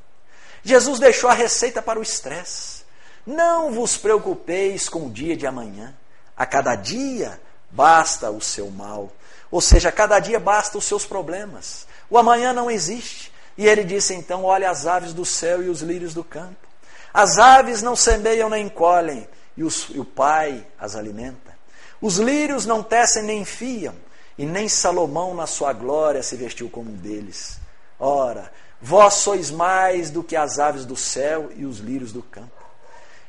Jesus 0.62 0.98
deixou 0.98 1.28
a 1.30 1.34
receita 1.34 1.82
para 1.82 1.98
o 1.98 2.02
estresse. 2.02 2.82
Não 3.26 3.72
vos 3.72 3.96
preocupeis 3.96 4.88
com 4.88 5.06
o 5.06 5.10
dia 5.10 5.36
de 5.36 5.46
amanhã. 5.46 5.94
A 6.36 6.46
cada 6.46 6.74
dia 6.74 7.38
basta 7.70 8.30
o 8.30 8.40
seu 8.40 8.70
mal. 8.70 9.12
Ou 9.50 9.60
seja, 9.60 9.90
a 9.90 9.92
cada 9.92 10.18
dia 10.18 10.40
basta 10.40 10.78
os 10.78 10.84
seus 10.84 11.04
problemas. 11.04 11.86
O 12.08 12.18
amanhã 12.18 12.52
não 12.52 12.70
existe. 12.70 13.32
E 13.56 13.66
ele 13.66 13.84
disse 13.84 14.14
então: 14.14 14.44
Olha 14.44 14.70
as 14.70 14.86
aves 14.86 15.12
do 15.12 15.24
céu 15.24 15.62
e 15.62 15.68
os 15.68 15.82
lírios 15.82 16.14
do 16.14 16.24
campo. 16.24 16.66
As 17.12 17.38
aves 17.38 17.82
não 17.82 17.96
semeiam 17.96 18.48
nem 18.48 18.68
colhem, 18.68 19.26
e, 19.56 19.64
os, 19.64 19.88
e 19.90 19.98
o 19.98 20.04
Pai 20.04 20.66
as 20.78 20.94
alimenta. 20.94 21.56
Os 22.00 22.18
lírios 22.18 22.64
não 22.64 22.82
tecem 22.82 23.24
nem 23.24 23.44
fiam, 23.44 23.94
e 24.38 24.46
nem 24.46 24.68
Salomão 24.68 25.34
na 25.34 25.48
sua 25.48 25.72
glória 25.72 26.22
se 26.22 26.36
vestiu 26.36 26.70
como 26.70 26.92
um 26.92 26.96
deles. 26.96 27.58
Ora, 27.98 28.52
vós 28.80 29.14
sois 29.14 29.50
mais 29.50 30.10
do 30.10 30.22
que 30.22 30.36
as 30.36 30.60
aves 30.60 30.86
do 30.86 30.96
céu 30.96 31.50
e 31.56 31.66
os 31.66 31.78
lírios 31.78 32.12
do 32.12 32.22
campo. 32.22 32.64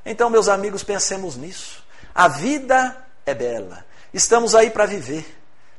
Então, 0.05 0.29
meus 0.29 0.47
amigos, 0.47 0.83
pensemos 0.83 1.35
nisso. 1.35 1.83
A 2.13 2.27
vida 2.27 2.95
é 3.25 3.33
bela. 3.33 3.83
Estamos 4.13 4.53
aí 4.53 4.69
para 4.69 4.85
viver, 4.85 5.25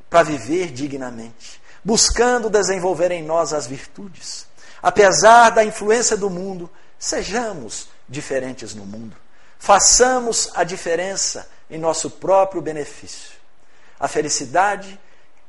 para 0.08 0.24
viver 0.24 0.72
dignamente, 0.72 1.62
buscando 1.84 2.50
desenvolver 2.50 3.12
em 3.12 3.22
nós 3.22 3.52
as 3.52 3.66
virtudes. 3.66 4.46
Apesar 4.82 5.50
da 5.50 5.64
influência 5.64 6.16
do 6.16 6.28
mundo, 6.28 6.68
sejamos 6.98 7.88
diferentes 8.08 8.74
no 8.74 8.84
mundo. 8.84 9.16
Façamos 9.58 10.50
a 10.54 10.64
diferença 10.64 11.48
em 11.70 11.78
nosso 11.78 12.10
próprio 12.10 12.60
benefício. 12.60 13.38
A 13.98 14.08
felicidade 14.08 14.98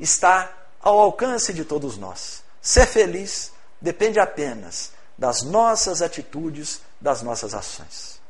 está 0.02 0.52
ao 0.82 1.00
alcance 1.00 1.54
de 1.54 1.64
todos 1.64 1.98
nós. 1.98 2.44
Ser 2.62 2.88
feliz 2.88 3.52
depende 3.80 4.20
apenas 4.20 4.92
das 5.18 5.44
nossas 5.44 6.02
atitudes, 6.02 6.82
das 7.00 7.22
nossas 7.22 7.54
ações. 7.54 8.21